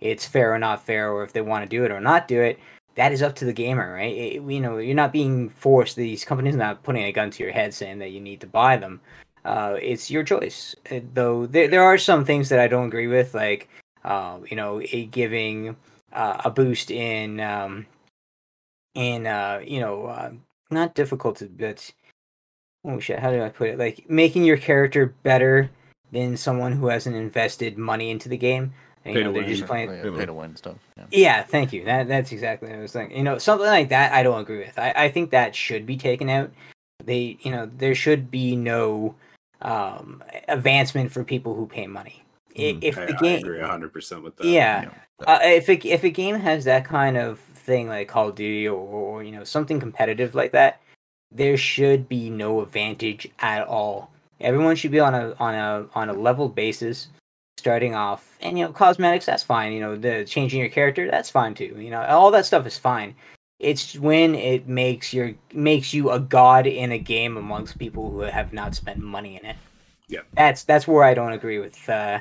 [0.00, 2.42] it's fair or not fair, or if they want to do it or not do
[2.42, 2.58] it.
[2.96, 4.14] That is up to the gamer, right?
[4.14, 5.96] It- you know, you're not being forced.
[5.96, 8.46] These companies are not putting a gun to your head saying that you need to
[8.46, 9.00] buy them.
[9.44, 10.74] Uh, it's your choice.
[10.90, 13.68] Uh, though there there are some things that I don't agree with, like
[14.04, 14.80] uh, you know,
[15.10, 15.76] giving
[16.12, 17.86] uh, a boost in um,
[18.94, 20.32] in uh, you know, uh,
[20.70, 21.92] not difficulty, but
[22.84, 23.78] oh shit, how do I put it?
[23.78, 25.70] Like making your character better
[26.12, 28.72] than someone who hasn't invested money into the game.
[29.04, 29.90] And, Pay you know, to they're just playing.
[29.90, 30.76] Yeah, pay to win stuff.
[30.96, 31.04] Yeah.
[31.10, 31.84] Yeah, thank you.
[31.84, 33.16] That that's exactly what I was thinking.
[33.18, 34.78] You know, something like that I don't agree with.
[34.78, 36.50] I, I think that should be taken out.
[37.04, 39.14] They you know, there should be no
[39.62, 42.24] um advancement for people who pay money.
[42.56, 42.78] I Mhm.
[42.82, 44.46] If I, the I game agree 100% with that.
[44.46, 44.82] yeah.
[44.82, 44.90] Yeah.
[45.26, 48.66] Uh, if a, if a game has that kind of thing like Call of Duty
[48.68, 50.80] or, or you know something competitive like that,
[51.30, 54.10] there should be no advantage at all.
[54.40, 57.08] Everyone should be on a on a on a level basis,
[57.64, 58.36] starting off.
[58.42, 59.72] And you know, cosmetics that's fine.
[59.72, 61.74] You know, the changing your character that's fine too.
[61.78, 63.14] You know, all that stuff is fine.
[63.58, 68.20] It's when it makes your makes you a god in a game amongst people who
[68.20, 69.56] have not spent money in it.
[70.08, 70.20] Yeah.
[70.34, 72.18] that's that's where I don't agree with uh,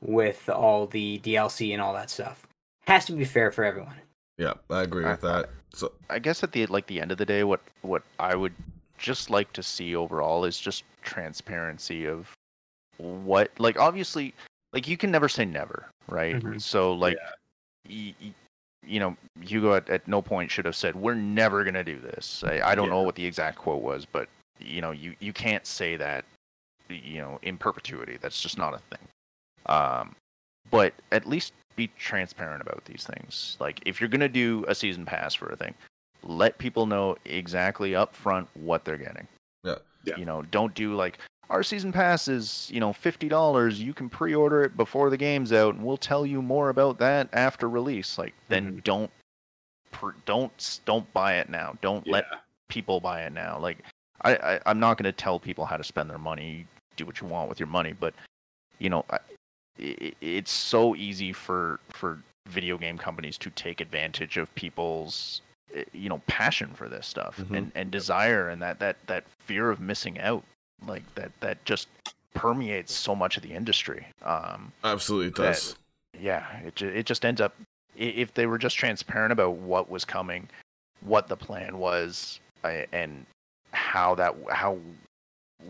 [0.00, 2.48] with all the DLC and all that stuff.
[2.88, 3.94] Has to be fair for everyone.
[4.36, 5.50] Yeah, I agree with that.
[5.72, 8.54] So I guess at the like the end of the day, what what I would
[8.98, 12.34] just like to see overall is just transparency of
[12.98, 14.34] what like obviously
[14.72, 16.36] like you can never say never, right?
[16.36, 16.60] Mhm.
[16.60, 17.16] So like
[17.88, 18.34] y- y-
[18.84, 22.42] you know, Hugo at, at no point should have said we're never gonna do this.
[22.44, 25.66] I, I don't know what the exact quote was, but you know, you you can't
[25.66, 26.24] say that
[26.88, 28.18] you know in perpetuity.
[28.20, 29.06] That's just not a thing.
[29.66, 30.14] Um,
[30.70, 33.56] but at least be transparent about these things.
[33.60, 35.74] Like if you're gonna do a season pass for a thing,
[36.24, 39.26] let people know exactly up front what they're getting.
[39.64, 39.76] Yeah.
[40.04, 40.16] Yeah.
[40.16, 41.18] You know, don't do like
[41.52, 43.80] our season pass is you know fifty dollars.
[43.80, 47.28] You can pre-order it before the game's out, and we'll tell you more about that
[47.32, 48.18] after release.
[48.18, 49.10] Like then don't
[50.24, 51.76] don't don't buy it now.
[51.82, 52.24] Don't let
[52.68, 53.58] people buy it now.
[53.58, 53.78] Like
[54.22, 56.66] I, I I'm not going to tell people how to spend their money.
[56.96, 58.14] Do what you want with your money, but
[58.78, 59.18] you know, I,
[59.78, 65.42] i it's so easy for for video game companies to take advantage of people's
[65.74, 67.56] eh, you know passion for this stuff Mhm.
[67.56, 70.42] and and desire and that that that fear of missing out
[70.86, 71.88] like that that just
[72.34, 75.76] permeates so much of the industry um absolutely it That- does.
[76.18, 77.54] yeah, it it just ends up
[77.96, 80.48] if they were just transparent about what was coming,
[81.02, 83.26] what the plan was, uh, and
[83.72, 84.78] how that how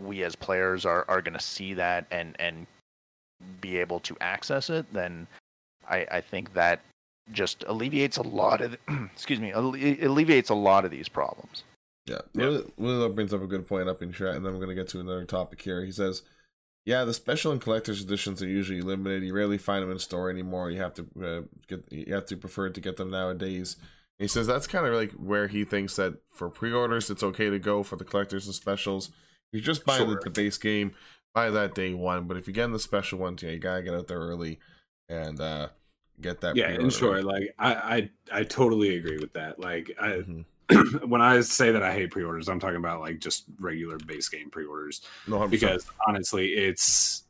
[0.01, 2.65] we as players are are going to see that and and
[3.59, 5.27] be able to access it, then
[5.89, 6.79] I I think that
[7.31, 8.77] just alleviates a lot of
[9.13, 11.63] excuse me alleviates a lot of these problems.
[12.05, 12.45] Yeah, Yeah.
[12.47, 14.87] Will, Will brings up a good point up in chat, and then we're gonna get
[14.89, 15.83] to another topic here.
[15.85, 16.21] He says,
[16.85, 19.23] Yeah, the special and collector's editions are usually limited.
[19.23, 20.69] You rarely find them in store anymore.
[20.69, 23.77] You have to uh, get you have to prefer to get them nowadays.
[24.19, 27.57] he says that's kind of like where he thinks that for pre-orders it's okay to
[27.59, 29.09] go for the collectors and specials.
[29.53, 30.07] You're just buy Sure.
[30.07, 30.93] the, the base game,
[31.33, 32.27] buy that day one.
[32.27, 34.59] But if you're getting the special ones, yeah, you gotta get out there early
[35.09, 35.69] and uh
[36.21, 36.55] get that.
[36.57, 39.57] yeah, in short, like I, I I totally agree with that.
[39.59, 40.45] Like I Mhm.
[41.05, 44.49] when I say that I hate pre-orders, I'm talking about like just regular base game
[44.49, 45.01] pre-orders.
[45.27, 45.49] No, 100%.
[45.49, 47.23] because honestly it's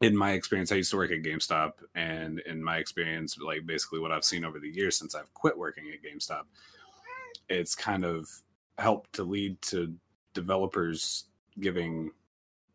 [0.00, 3.98] in my experience i used to work at gamestop and in my experience like basically
[3.98, 6.42] what i've seen over the years since i've quit working at gamestop
[7.48, 8.28] it's kind of
[8.78, 9.92] helped to lead to
[10.34, 11.24] developers
[11.58, 12.12] giving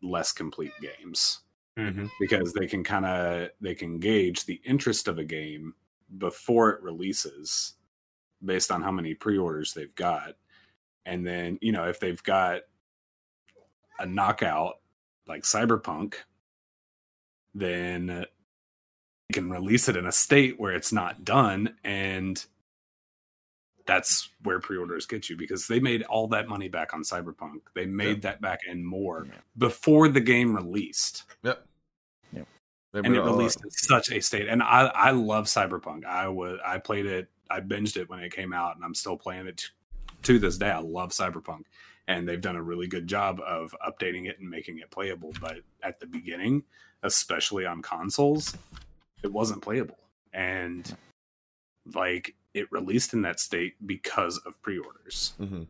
[0.02, 1.40] less complete games
[1.78, 2.06] Mm-hmm.
[2.20, 5.74] because they can kind of they can gauge the interest of a game
[6.18, 7.72] before it releases
[8.44, 10.34] based on how many pre-orders they've got
[11.06, 12.62] and then you know if they've got
[13.98, 14.80] a knockout
[15.26, 16.14] like cyberpunk
[17.54, 18.08] then
[19.28, 22.44] you can release it in a state where it's not done and
[23.86, 27.86] that's where pre-orders get you because they made all that money back on cyberpunk they
[27.86, 29.38] made that back and more Yeah.
[29.58, 31.66] before the game released Yep.
[32.32, 32.48] Yep.
[32.94, 34.46] They and it released in such a state.
[34.46, 36.04] And I I love Cyberpunk.
[36.04, 37.28] I was I played it.
[37.54, 39.66] I binged it when it came out, and I'm still playing it t-
[40.24, 40.70] to this day.
[40.70, 41.62] I love Cyberpunk,
[42.08, 45.32] and they've done a really good job of updating it and making it playable.
[45.40, 46.64] But at the beginning,
[47.04, 48.56] especially on consoles,
[49.22, 49.98] it wasn't playable,
[50.32, 50.96] and
[51.94, 55.34] like it released in that state because of pre-orders.
[55.40, 55.66] Mhm.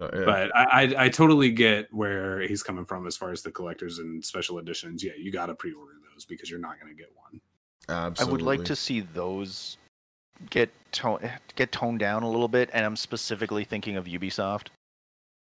[0.00, 0.24] Uh, yeah.
[0.24, 3.98] But I, I I totally get where he's coming from as far as the collectors
[3.98, 5.02] and special editions.
[5.02, 7.40] Yeah, you got to pre-order those because you're not going to get one.
[7.88, 9.76] I would like to see those
[10.50, 14.68] get tone get toned down a little bit, and I'm specifically thinking of Ubisoft,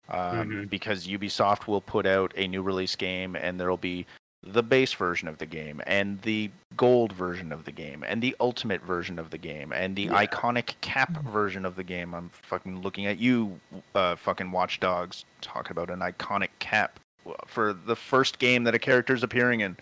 [0.09, 0.71] um, Mhm.
[0.71, 4.07] because Ubisoft will put out a new release game, and there'll be
[4.43, 8.37] the base version of the game, and the gold version of the game, and the
[8.39, 10.25] ultimate version of the game, and the Yeah.
[10.25, 12.15] iconic cap version of the game.
[12.15, 13.59] I'm fucking looking at you,
[13.97, 17.01] uh, fucking Watch Dogs, talking about an iconic cap
[17.47, 19.77] for the first game that a character's appearing in.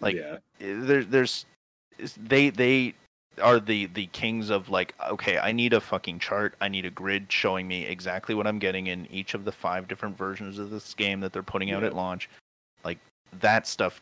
[0.00, 1.46] Like, yeah, there, there's
[2.18, 2.92] they they
[3.42, 6.54] are the the kings of like okay i need a fucking chart.
[6.60, 9.88] I need a grid showing me exactly what i'm getting in each of the five
[9.88, 11.88] different versions of this game that they're putting out Yeah.
[11.88, 12.28] at launch.
[12.84, 12.98] Like
[13.40, 14.00] that stuff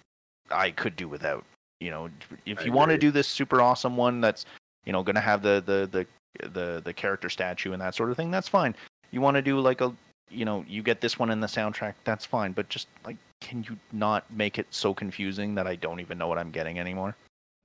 [0.51, 1.45] i could do without
[1.81, 2.09] you know?
[2.47, 4.47] If I you want to do this super awesome one that's
[4.85, 8.11] you know going to have the the the the the character statue and that sort
[8.11, 8.75] of thing that's fine.
[9.11, 9.93] You want to do like a
[10.31, 12.53] you know you get this one in the soundtrack that's fine.
[12.53, 16.29] But just like can you not make it so confusing that i don't even know
[16.29, 17.15] what i'm getting anymore?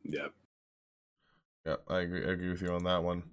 [0.03, 0.28] Yeah.
[1.70, 3.24] Yeah, I agree, I agree with you on that one.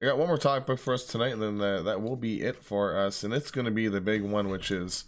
[0.00, 2.96] I got one more topic for us tonight, and then that will be it for
[2.96, 3.24] us.
[3.24, 5.04] And it's going to be the big one, which is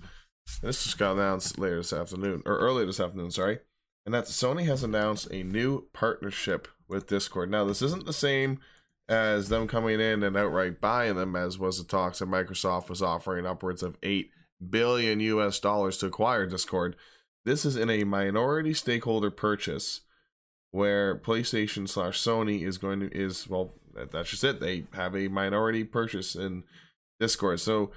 [0.62, 3.60] this just got announced later this afternoon, or earlier this afternoon, sorry.
[4.04, 7.50] And that's Sony has announced a new partnership with Discord.
[7.50, 8.58] Now, this isn't the same
[9.08, 13.00] as them coming in and outright buying them, as was the talks that Microsoft was
[13.00, 14.30] offering upwards of 8
[14.68, 16.96] billion US dollars to acquire Discord.
[17.44, 20.00] This is in a minority stakeholder purchase
[20.72, 24.58] where PlayStation slash Sony is going to is well that's just it.
[24.58, 26.64] They have a minority purchase in
[27.20, 27.92] Discord, so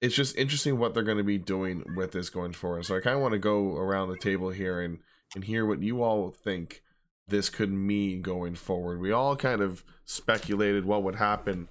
[0.00, 2.84] it's just interesting what they're going to be doing with this going forward.
[2.86, 4.98] So I kind of want to go around the table here and
[5.34, 6.82] and hear what you all think
[7.28, 9.00] this could mean going forward.
[9.00, 11.68] We all kind of speculated what would happen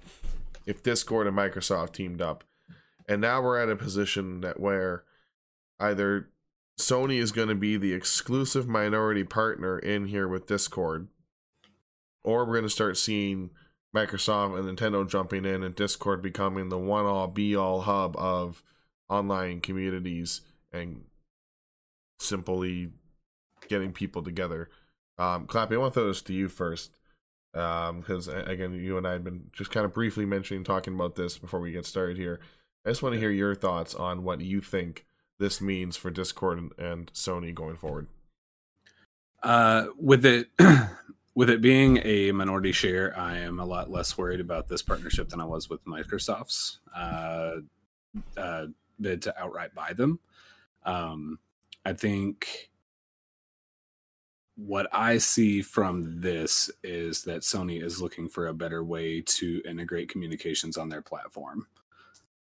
[0.66, 2.44] if Discord and Microsoft teamed up,
[3.08, 5.04] and now we're at a position that where
[5.80, 6.28] either
[6.78, 11.08] Sony is going to be the exclusive minority partner in here with Discord,
[12.22, 13.50] or we're going to start seeing
[13.94, 18.62] Microsoft and Nintendo jumping in and Discord becoming the one all be all hub of
[19.08, 20.40] online communities
[20.72, 21.04] and
[22.18, 22.90] simply
[23.68, 24.68] getting people together.
[25.16, 26.98] Um, Clappy, I want to throw this to you first.
[27.52, 31.38] Because again, you and I had been just kind of briefly mentioning, talking about this
[31.38, 32.40] before we get started here.
[32.84, 35.06] I just want to hear your thoughts on what you think
[35.38, 38.06] this means for Discord and, and Sony going forward.
[39.42, 40.48] Uh, with it,
[41.34, 45.28] with it being a minority share, I am a lot less worried about this partnership
[45.28, 47.56] than I was with Microsoft's uh,
[48.36, 48.66] uh,
[49.00, 50.18] bid to outright buy them.
[50.84, 51.38] Um,
[51.84, 52.70] I think
[54.56, 59.60] what I see from this is that Sony is looking for a better way to
[59.68, 61.66] integrate communications on their platform.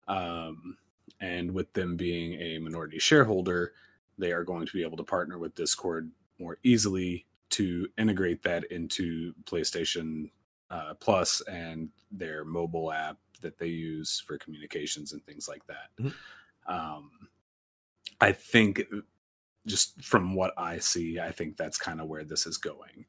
[0.08, 0.78] Um,
[1.20, 3.72] and with them being a minority shareholder,
[4.18, 8.64] they are going to be able to partner with Discord more easily to integrate that
[8.64, 10.30] into PlayStation
[10.70, 15.90] uh, Plus and their mobile app that they use for communications and things like that.
[15.98, 16.14] Mhm.
[16.66, 17.10] Um,
[18.20, 18.82] I think
[19.66, 23.06] just from what I see, I think that's kind of where this is going.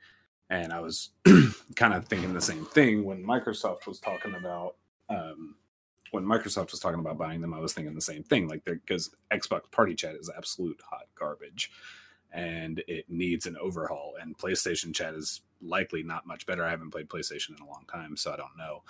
[0.49, 1.09] And I was
[1.75, 4.75] kind of thinking the same thing when Microsoft was talking about
[5.09, 5.55] um,
[6.11, 7.53] when Microsoft was talking about buying them.
[7.53, 11.71] I was thinking the same thing, like because Xbox Party Chat is absolute hot garbage,
[12.31, 14.15] and it needs an overhaul.
[14.21, 16.63] And PlayStation Chat is likely not much better.
[16.63, 18.83] I haven't played PlayStation in a long time, so I don't know.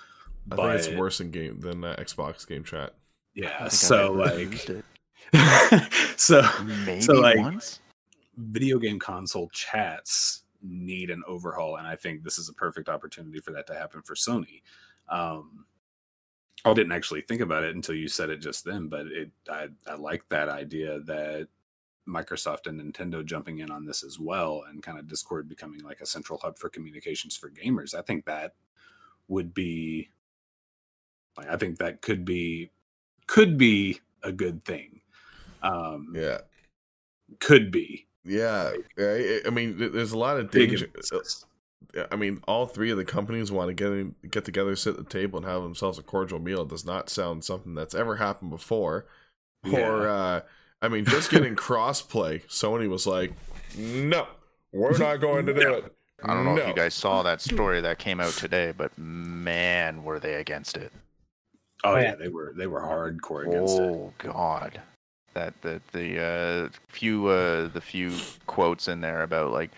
[0.51, 2.93] I but, think it's worse in game than uh, Xbox Game Chat.
[3.33, 4.67] Yeah, so like,
[6.17, 6.41] so
[6.85, 7.79] maybe so like, once.
[8.35, 13.39] video game console chats need an overhaul, and I think this is a perfect opportunity
[13.39, 14.63] for that to happen for Sony.
[15.07, 15.65] Um,
[16.63, 19.69] I didn't actually think about it until you said it just then, but it I,
[19.87, 21.47] I like that idea that
[22.07, 26.01] Microsoft and Nintendo jumping in on this as well, and kind of Discord becoming like
[26.01, 27.95] a central hub for communications for gamers.
[27.95, 28.53] I think that
[29.27, 30.09] would be,
[31.37, 32.69] like, I think that could be,
[33.27, 35.01] could be a good thing.
[35.63, 36.39] Um, yeah,
[37.39, 38.07] could be.
[38.23, 40.89] Yeah, I mean, there's a lot of danger.
[42.11, 44.97] I mean, all three of the companies want to get in, get together, sit at
[44.97, 46.61] the table, and have themselves a cordial meal.
[46.61, 49.05] It does not sound something that's ever happened before.
[49.63, 49.87] Yeah.
[49.87, 50.41] Or, uh,
[50.81, 52.45] I mean, just getting crossplay.
[52.47, 53.33] Sony was like,
[53.77, 54.27] "No,
[54.71, 55.73] we're not going to do no.
[55.75, 56.61] it." I don't know no.
[56.61, 60.77] if you guys saw that story that came out today, but man, were they against
[60.77, 60.91] it?
[61.83, 63.89] Oh yeah, they were they were hardcore against oh, it.
[63.89, 64.81] Oh god,
[65.33, 68.15] that the the uh, few uh, the few
[68.45, 69.71] quotes in there about like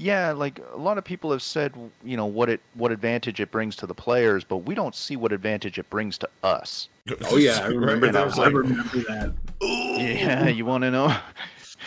[0.00, 3.50] yeah, like a lot of people have said, you know, what it what advantage it
[3.50, 6.88] brings to the players, but we don't see what advantage it brings to us.
[7.24, 8.12] Oh yeah, I remember right?
[8.12, 8.22] that.
[8.22, 9.34] I, was like, I remember that.
[9.60, 11.14] Yeah, you want to know?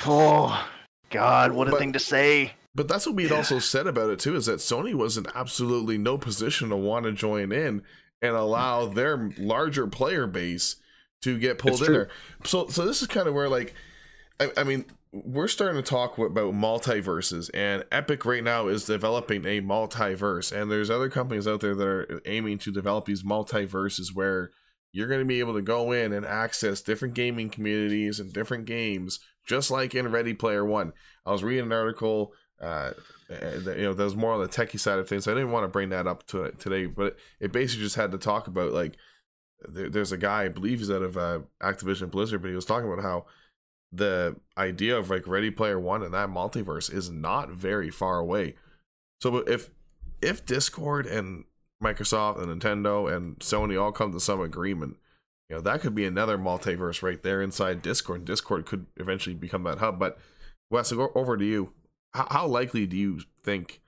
[0.08, 0.68] Oh
[1.12, 2.54] God, what a but, thing to say.
[2.74, 5.28] But that's what we had also said about it too, is that Sony was in
[5.36, 7.84] absolutely no position to want to join in
[8.20, 10.78] and allow their larger player base
[11.22, 12.10] to get pulled in there.
[12.44, 13.76] So, so this is kind of where like,
[14.40, 19.46] I, I mean, we're starting to talk about multiverses and epic right now is developing
[19.46, 24.14] a multiverse and there's other companies out there that are aiming to develop these multiverses
[24.14, 24.52] where
[24.92, 28.66] you're going to be able to go in and access different gaming communities and different
[28.66, 30.94] games just like in ready player one.
[31.26, 32.94] I was reading an article uh,
[33.28, 35.64] that, you know that was more on the techie side of things i didn't want
[35.64, 38.96] to bring that up to today but it basically just had to talk about like
[39.68, 42.66] there, there's a guy i believe he's out of uh, activision blizzard but he was
[42.66, 43.26] talking about how
[43.94, 48.56] the idea of like Ready Player One and that multiverse is not very far away.
[49.22, 49.70] So if
[50.22, 51.46] if Discord and
[51.82, 54.98] Microsoft and Nintendo and Sony all come to some agreement,
[55.50, 58.26] you know that could be another multiverse right there inside Discord.
[58.26, 60.00] Discord could eventually become that hub.
[60.00, 60.18] But
[60.72, 61.74] Wes, over to you.
[62.14, 63.82] How, how likely do you think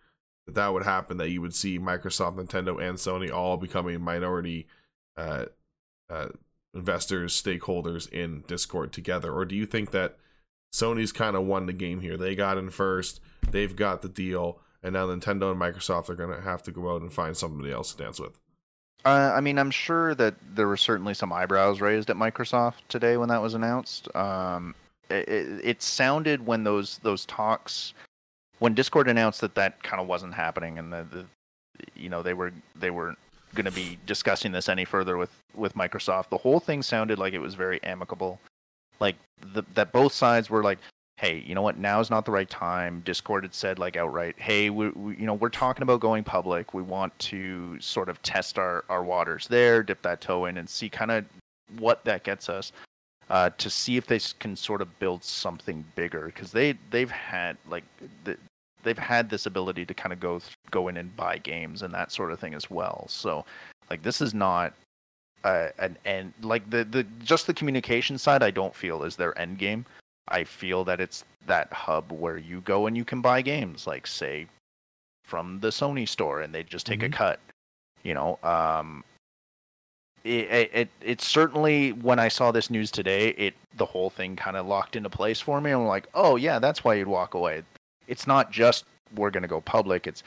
[0.45, 1.18] that that would happen?
[1.18, 4.68] That you would see Microsoft, Nintendo, and Sony all becoming minority
[5.18, 5.45] uh,
[6.10, 6.28] uh,
[6.76, 9.32] investors, stakeholders in Discord together?
[9.32, 10.17] Or do you think that
[10.73, 12.17] Sony's kind of won the game here?
[12.17, 16.36] They got in first, they've got the deal, and now Nintendo and Microsoft are going
[16.36, 18.38] to have to go out and find somebody else to dance with.
[19.05, 23.17] Uh, I mean, I'm sure that there were certainly some eyebrows raised at Microsoft today
[23.17, 24.13] when that was announced.
[24.15, 24.73] Um,
[25.09, 27.93] it, it, sounded when those those talks,
[28.57, 31.26] when Discord announced that that kind of wasn't happening, and the, the
[31.95, 33.15] you know they were they were
[33.56, 36.30] going to be discussing this any further with with Microsoft.
[36.30, 38.39] The whole thing sounded like it was very amicable,
[38.99, 39.16] like
[39.53, 40.80] the, that both sides were like,
[41.18, 41.78] "Hey, you know what?
[41.78, 45.26] Now is not the right time." Discord had said like outright, "Hey, we, we, you
[45.26, 46.74] know we're talking about going public.
[46.74, 50.70] We want to sort of test our our waters there, dip that toe in, and
[50.70, 51.26] see kind of
[51.80, 52.72] what that gets us."
[53.28, 57.58] Uh, to see if they can sort of build something bigger because they they've had
[57.68, 57.84] like
[58.24, 58.38] the,
[58.86, 60.39] they've had this ability to kind of go
[60.71, 63.05] go in and buy games and that sort of thing as well.
[63.09, 63.43] So
[63.89, 64.73] like this is not
[65.43, 69.38] uh, an end like the the just the communication side I don't feel is their
[69.38, 69.86] end game.
[70.29, 74.07] I feel that it's that hub where you go and you can buy games like
[74.07, 74.47] say
[75.23, 77.13] from the Sony store and they just take mm-hmm.
[77.13, 77.39] a cut.
[78.03, 79.03] You know, um
[80.23, 84.57] it, it it certainly when I saw this news today, it the whole thing kind
[84.57, 85.69] of locked into place for me.
[85.71, 87.63] I'm like, oh yeah, that's why you'd walk away
[88.08, 88.86] it's not just
[89.16, 90.08] we're going to go public.
[90.08, 90.24] It's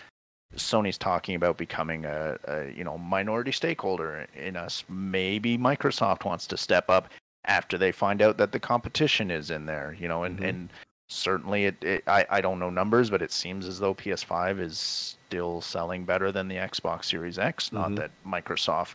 [0.56, 4.84] Sony's talking about becoming a, a, you know minority stakeholder in us.
[4.88, 7.08] Maybe Microsoft wants to step up
[7.44, 9.96] after they find out that the competition is in there.
[9.98, 10.44] You know, and mm-hmm.
[10.44, 10.72] and
[11.08, 14.78] certainly it, it, I I don't know numbers, but it seems as though PS5 is
[14.78, 17.66] still selling better than the Xbox Series X.
[17.66, 17.76] Mm-hmm.
[17.76, 18.94] Not that Microsoft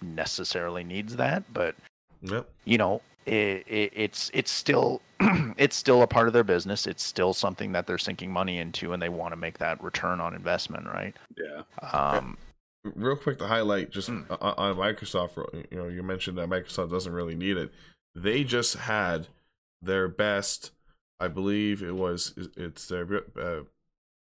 [0.00, 1.74] necessarily needs that, but
[2.22, 2.48] yep.
[2.64, 5.00] you know, it, it, it's it's still
[5.56, 6.86] it's still a part of their business.
[6.86, 10.20] It's still something that they're sinking money into, and they want to make that return
[10.20, 11.14] on investment, right?
[11.36, 11.62] Yeah.
[11.92, 12.38] Um,
[12.84, 14.26] Real quick to highlight, just mm.
[14.30, 15.36] on Microsoft,
[15.70, 17.72] you know, you mentioned that Microsoft doesn't really need it.
[18.14, 19.28] They just had
[19.80, 20.70] their best
[21.20, 23.04] I believe it was it's their
[23.38, 23.62] uh,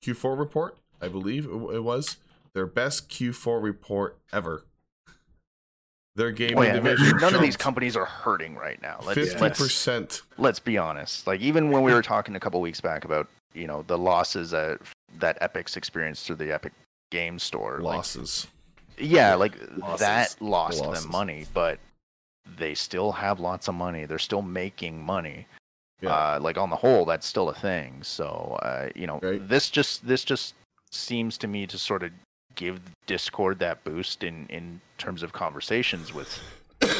[0.04, 0.78] Q4 report.
[1.02, 2.18] I believe it was
[2.54, 4.66] their best Q4 report ever.
[6.18, 7.16] Their gaming Oh, yeah, division.
[7.22, 8.98] None of these companies are hurting right now.
[9.06, 10.22] Let's, Fifty let's percent.
[10.40, 11.28] let's be honest.
[11.28, 14.50] Like even when we were talking a couple weeks back about you know the losses
[14.52, 14.80] that
[15.20, 16.74] that Epic's experienced through the Epic
[17.12, 18.48] Game Store, like, losses.
[18.98, 20.00] yeah, like Losses.
[20.00, 21.04] that lost Losses.
[21.04, 21.80] them money, but
[22.58, 24.06] they still have lots of money.
[24.06, 25.46] They're still making money.
[26.02, 26.10] Yeah.
[26.10, 28.02] Uh, like on the whole, that's still a thing.
[28.02, 29.48] So uh, you know, Right.
[29.48, 30.56] this just this just
[30.92, 32.12] seems to me to sort of
[32.58, 36.42] give Discord that boost in in terms of conversations with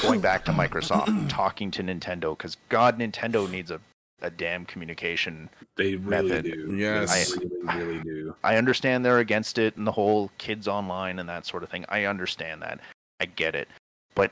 [0.02, 3.82] going back to Microsoft, talking to Nintendo, because God, Nintendo needs a
[4.24, 5.48] a damn communication.
[5.76, 6.46] They really Method.
[6.46, 6.76] do.
[6.76, 7.34] Yes.
[7.36, 8.36] They really, really do.
[8.44, 11.86] I understand they're against it and the whole kids online and that sort of thing.
[11.90, 12.80] I understand that.
[13.20, 13.68] I get it.
[14.16, 14.32] But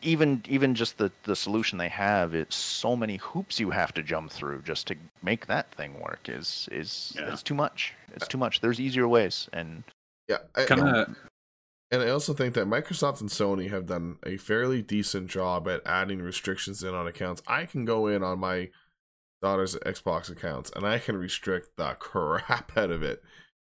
[0.00, 4.02] even even just the the solution they have it's so many hoops you have to
[4.02, 7.30] jump through just to make that thing work is is Yeah.
[7.30, 7.92] it's too much.
[8.14, 8.60] It's too much.
[8.62, 9.82] There's easier ways and
[10.28, 10.38] Yeah.
[10.54, 11.16] I- Kind of.
[11.92, 15.82] And I also think that Microsoft and Sony have done a fairly decent job at
[15.86, 17.42] adding restrictions in on accounts.
[17.46, 18.70] I can go in on my
[19.40, 23.22] daughter's Xbox accounts and I can restrict the crap out of it.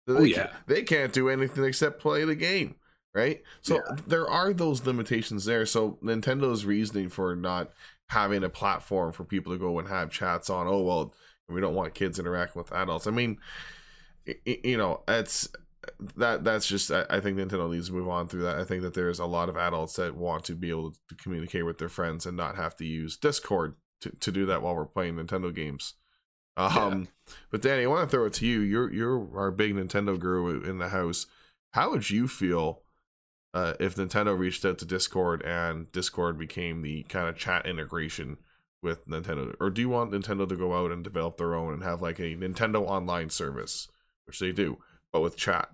[0.07, 0.57] Oh, they Oh, can't- yeah.
[0.66, 2.74] they can't do anything except play the game,
[3.14, 3.42] right?
[3.62, 3.96] So Yeah.
[4.07, 5.64] there are those limitations there.
[5.64, 7.70] So Nintendo's reasoning for not
[8.11, 11.14] having a platform for people to go and have chats on, oh well,
[11.48, 13.07] we don't want kids interacting with adults.
[13.07, 13.38] I mean,
[14.44, 15.48] you know, it's
[16.16, 18.58] that that's just I, I think Nintendo needs to move on through that.
[18.58, 21.64] I think that there's a lot of adults that want to be able to communicate
[21.64, 24.84] with their friends and not have to use Discord to, to do that while we're
[24.84, 25.94] playing Nintendo games.
[26.56, 27.08] Um,
[27.50, 28.60] but Danny, I want to throw it to you.
[28.60, 31.26] You're you're our big Nintendo guru in the house.
[31.72, 32.82] How would you feel
[33.54, 38.36] uh, if Nintendo reached out to Discord and Discord became the kind of chat integration
[38.82, 39.54] with Nintendo?
[39.60, 42.18] Or do you want Nintendo to go out and develop their own and have like
[42.18, 43.88] a Nintendo online service,
[44.26, 44.78] which they do,
[45.12, 45.70] but with chat?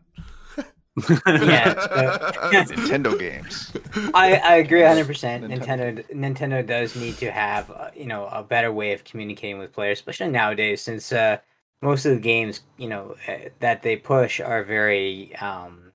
[1.08, 1.74] Yeah,
[2.64, 3.72] Nintendo games.
[4.14, 5.44] I, I agree 100%.
[5.44, 5.48] Nintendo.
[5.48, 9.72] Nintendo Nintendo does need to have uh, you know a better way of communicating with
[9.72, 11.38] players, especially nowadays since uh,
[11.82, 15.92] most of the games you know uh, that they push are very um,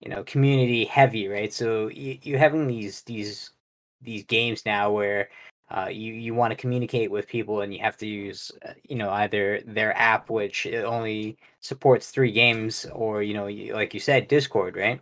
[0.00, 1.52] you know community heavy, right?
[1.52, 3.50] So you you having these these
[4.00, 5.28] these games now where
[5.70, 8.96] uh, you you want to communicate with people and you have to use uh, you
[8.96, 14.00] know either their app which only supports three games or you know you, like you
[14.00, 15.00] said Discord, right?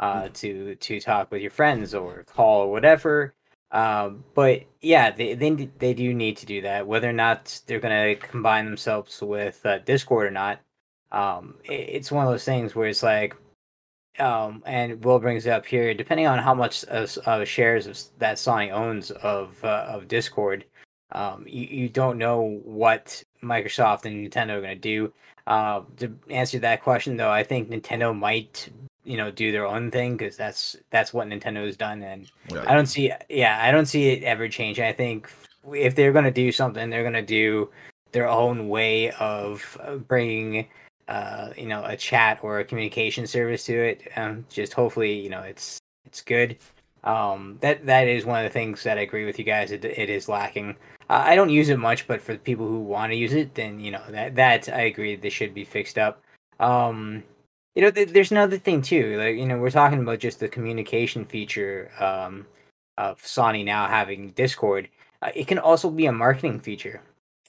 [0.00, 3.34] uh, to to talk with your friends or call or whatever.
[3.70, 6.86] Um, but yeah, they, they they do need to do that.
[6.86, 10.60] Whether or not they're gonna combine themselves with uh, Discord or not,
[11.12, 13.36] um, it, it's one of those things where it's like,
[14.18, 15.94] um, and Will brings it up here.
[15.94, 20.64] Depending on how much of, of shares of, that Sony owns of uh, of Discord,
[21.12, 25.12] um, you, you don't know what Microsoft and Nintendo are gonna do.
[25.46, 28.68] Uh, to answer that question, though, I think Nintendo might
[29.04, 32.64] you know do their own thing because that's that's what Nintendo has done, and Yeah.
[32.66, 34.84] I don't see yeah I don't see it ever changing.
[34.84, 35.30] I think
[35.72, 37.70] if they're gonna do something, they're gonna do
[38.12, 40.68] their own way of uh, bringing
[41.10, 44.08] uh you know a chat or a communication service to it.
[44.16, 46.56] Um, just hopefully you know it's it's good.
[47.04, 49.72] Um, that that is one of the things that I agree with you guys.
[49.72, 50.76] It, it is lacking.
[51.08, 53.54] Uh, I don't use it much, but for the people who want to use it,
[53.54, 56.22] then you know that that I agree this should be fixed up.
[56.60, 57.24] Um,
[57.74, 59.16] you know, th- there's another thing too.
[59.18, 62.46] Like you know, we're talking about just the communication feature um,
[62.98, 64.88] of Sony now having Discord.
[65.22, 67.02] Uh, it can also be a marketing feature.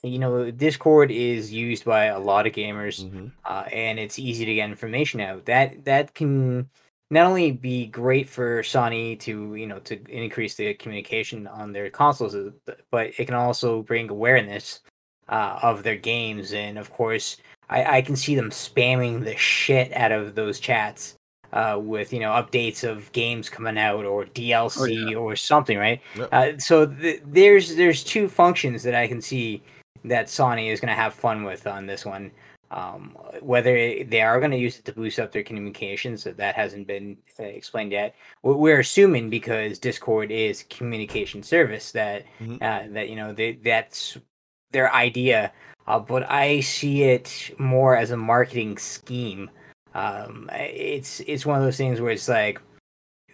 [0.04, 3.30] You know, Discord is used by a lot of gamers Mhm.
[3.44, 5.44] uh, and it's easy to get information out.
[5.44, 6.68] That that can
[7.10, 11.88] not only be great for Sony to you know to increase the communication on their
[11.88, 12.50] consoles, uh,
[12.90, 14.80] but it can also bring awareness
[15.28, 16.52] uh, of their games.
[16.52, 17.36] And of course,
[17.70, 21.14] I, I can see them spamming the shit out of those chats
[21.52, 26.00] uh, with you know updates of games coming out or DLC or something, right?
[26.16, 26.28] Yep.
[26.32, 29.62] Uh, so th- there's there's two functions that I can see
[30.04, 32.30] that Sony is going to have fun with on this one.
[32.70, 33.74] Um, whether
[34.04, 37.18] they are going to use it to boost up their communications, that that hasn't been
[37.38, 38.14] uh, explained yet.
[38.42, 42.62] We- We're assuming because Discord is communication service that Mhm.
[42.62, 44.16] uh, that you know they, that's
[44.70, 45.52] their idea.
[45.86, 49.50] Uh, but I see it more as a marketing scheme.
[49.94, 52.58] Um, it's it's one of those things where it's like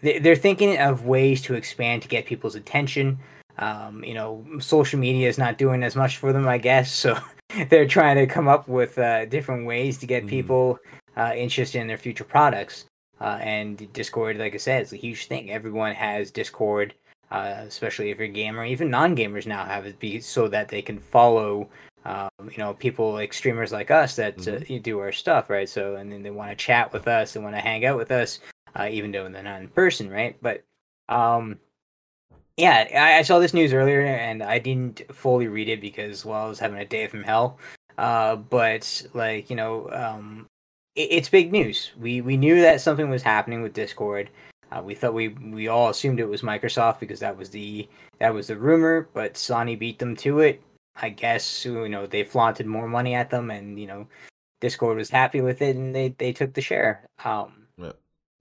[0.03, 3.19] they're thinking of ways to expand to get people's attention.
[3.59, 6.93] Um, you know, social media is not doing as much for them, I guess.
[6.93, 7.19] So
[7.69, 10.29] they're trying to come up with uh, different ways to get Mhm.
[10.29, 10.79] people
[11.17, 12.85] uh, interested in their future products.
[13.21, 15.51] Uh, and Discord, like I said, is a huge thing.
[15.51, 16.95] Everyone has Discord,
[17.33, 18.65] uh, especially if you're a gamer.
[18.65, 21.69] Even non-gamers now have it, be so that they can follow
[22.05, 24.71] um, you know, people like streamers like us that uh, Mhm.
[24.71, 25.69] you do our stuff, right?
[25.69, 28.11] So, and then they want to chat with us, they want to hang out with
[28.11, 28.41] us,
[28.79, 30.37] uh, even though they're not in person, right?
[30.41, 30.65] But,
[31.11, 31.59] um,
[32.59, 36.45] yeah, I, I saw this news earlier and I didn't fully read it because, well,
[36.45, 37.57] I was having a day from hell.
[37.97, 40.47] Uh, but like, you know, um,
[40.97, 41.93] it, it's big news.
[41.99, 44.29] We we knew that something was happening with Discord.
[44.73, 47.89] Uh, we thought we we all assumed it was Microsoft because that was the
[48.19, 50.61] that was the rumor, but Sony beat them to it.
[51.01, 54.09] I guess you know they flaunted more money at them, and you know
[54.61, 57.07] Discord was happy with it, and they they took the share.
[57.25, 57.53] Um.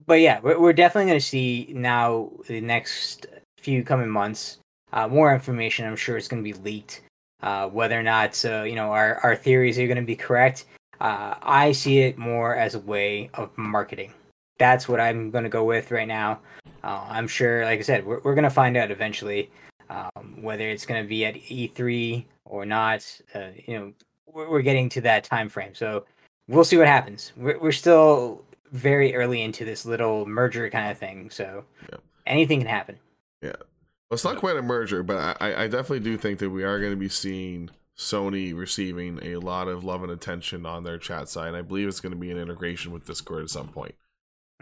[0.06, 3.26] But yeah, we're, we're definitely going to see now the next
[3.60, 4.58] few coming months
[4.92, 5.86] uh, more information.
[5.86, 7.02] I'm sure it's going to be leaked.
[7.40, 10.64] Uh, whether or not uh, you know our our theories are going to be correct,
[11.00, 14.12] uh, I see it more as a way of marketing.
[14.58, 16.40] That's what I'm going to go with right now.
[16.82, 19.50] Uh, I'm sure, like I said, we're we're going to find out eventually
[19.88, 23.06] um, whether it's going to be at E3 or not.
[23.32, 23.92] Uh, you know,
[24.26, 26.06] we're, we're getting to that time frame, so
[26.48, 27.32] we'll see what happens.
[27.36, 28.42] We're we're still
[28.72, 32.00] very early into this little merger kind of thing, so Yep.
[32.26, 32.98] anything can happen.
[33.42, 36.80] Well, it's not quite a merger, but I, I definitely do think that we are
[36.80, 41.28] going to be seeing Sony receiving a lot of love and attention on their chat
[41.28, 41.54] side.
[41.54, 43.94] I believe it's going to be an integration with Discord at some point.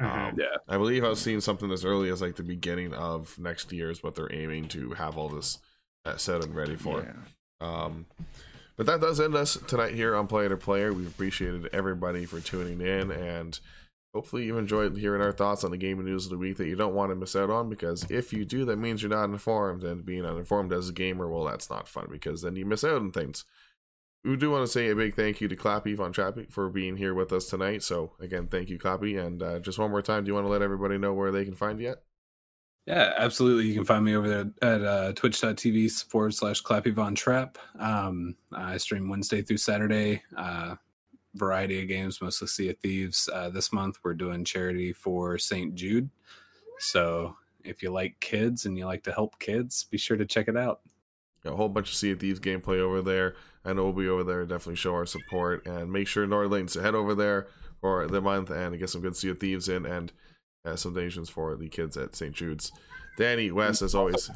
[0.01, 0.05] Mhm.
[0.31, 0.57] Um, Yeah.
[0.69, 3.91] I believe I was seeing something as early as like the beginning of next year
[3.91, 5.59] is what they're aiming to have all this
[6.05, 7.03] uh, set and ready for.
[7.03, 7.15] Yeah.
[7.61, 8.07] Um,
[8.77, 10.93] but that does end us tonight here on Player to Player.
[10.93, 13.59] We've appreciated everybody for tuning in, and
[14.17, 16.75] hopefully you enjoyed hearing our thoughts on the gaming news of the week that you
[16.75, 17.69] don't want to miss out on.
[17.69, 21.29] Because if you do, that means you're not informed, and being uninformed as a gamer,
[21.29, 23.45] well, that's not fun because then you miss out on things.
[24.25, 26.97] We do want to say a big thank you to Clappy Von Trappy for being
[26.97, 27.83] here with us tonight.
[27.83, 29.23] So again, thank you, Clappy.
[29.23, 31.45] And uh, just one more time, do you want to let everybody know where they
[31.45, 32.03] can find you at?
[32.87, 33.67] Yeah, absolutely.
[33.67, 37.59] You can find me over there at uh, twitch.tv forward slash Clappy Von Trap.
[37.79, 40.77] Um, I stream Wednesday through Saturday, uh,
[41.37, 43.29] variety of games, mostly Sea of Thieves.
[43.33, 45.75] Uh, this month, we're doing charity for St.
[45.75, 46.11] Jude.
[46.79, 50.49] So if you like kids and you like to help kids, be sure to check
[50.49, 50.81] it out.
[51.45, 53.37] a whole bunch of Sea of Thieves gameplay over there.
[53.65, 54.45] I know we'll be over there.
[54.45, 57.49] Definitely show our support and make sure Nord Lanes to head over there
[57.81, 60.13] for the month and get some good Sea of Thieves in and
[60.65, 62.35] uh, some donations for the kids at St.
[62.35, 62.73] Jude's.
[63.17, 64.31] Danny West, as always.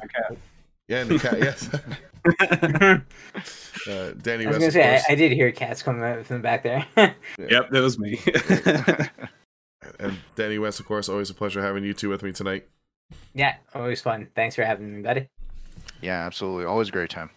[0.91, 1.69] Yeah, and the cat, yes.
[3.87, 5.05] uh, Danny I was West, gonna of say I, course.
[5.07, 6.85] I did hear cats coming out from the back there.
[7.39, 8.19] Yep, that was me.
[10.01, 11.07] and Danny West, of course.
[11.07, 12.67] Always a pleasure having you two with me tonight.
[13.33, 14.27] yeah, always fun.
[14.35, 15.29] Thanks for having me, buddy.
[16.01, 16.65] yeah, absolutely.
[16.65, 17.29] Always a great time.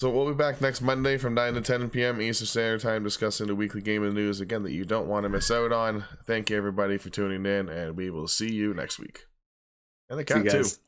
[0.00, 2.20] So we'll be back next Monday from 9 to 10 p.m.
[2.20, 5.50] Eastern Standard Time discussing the weekly gaming news again that you don't want to miss
[5.50, 6.04] out on.
[6.24, 9.26] Thank you everybody for tuning in, and we will see you next week.
[10.08, 10.50] And the cat too.
[10.50, 10.78] guys.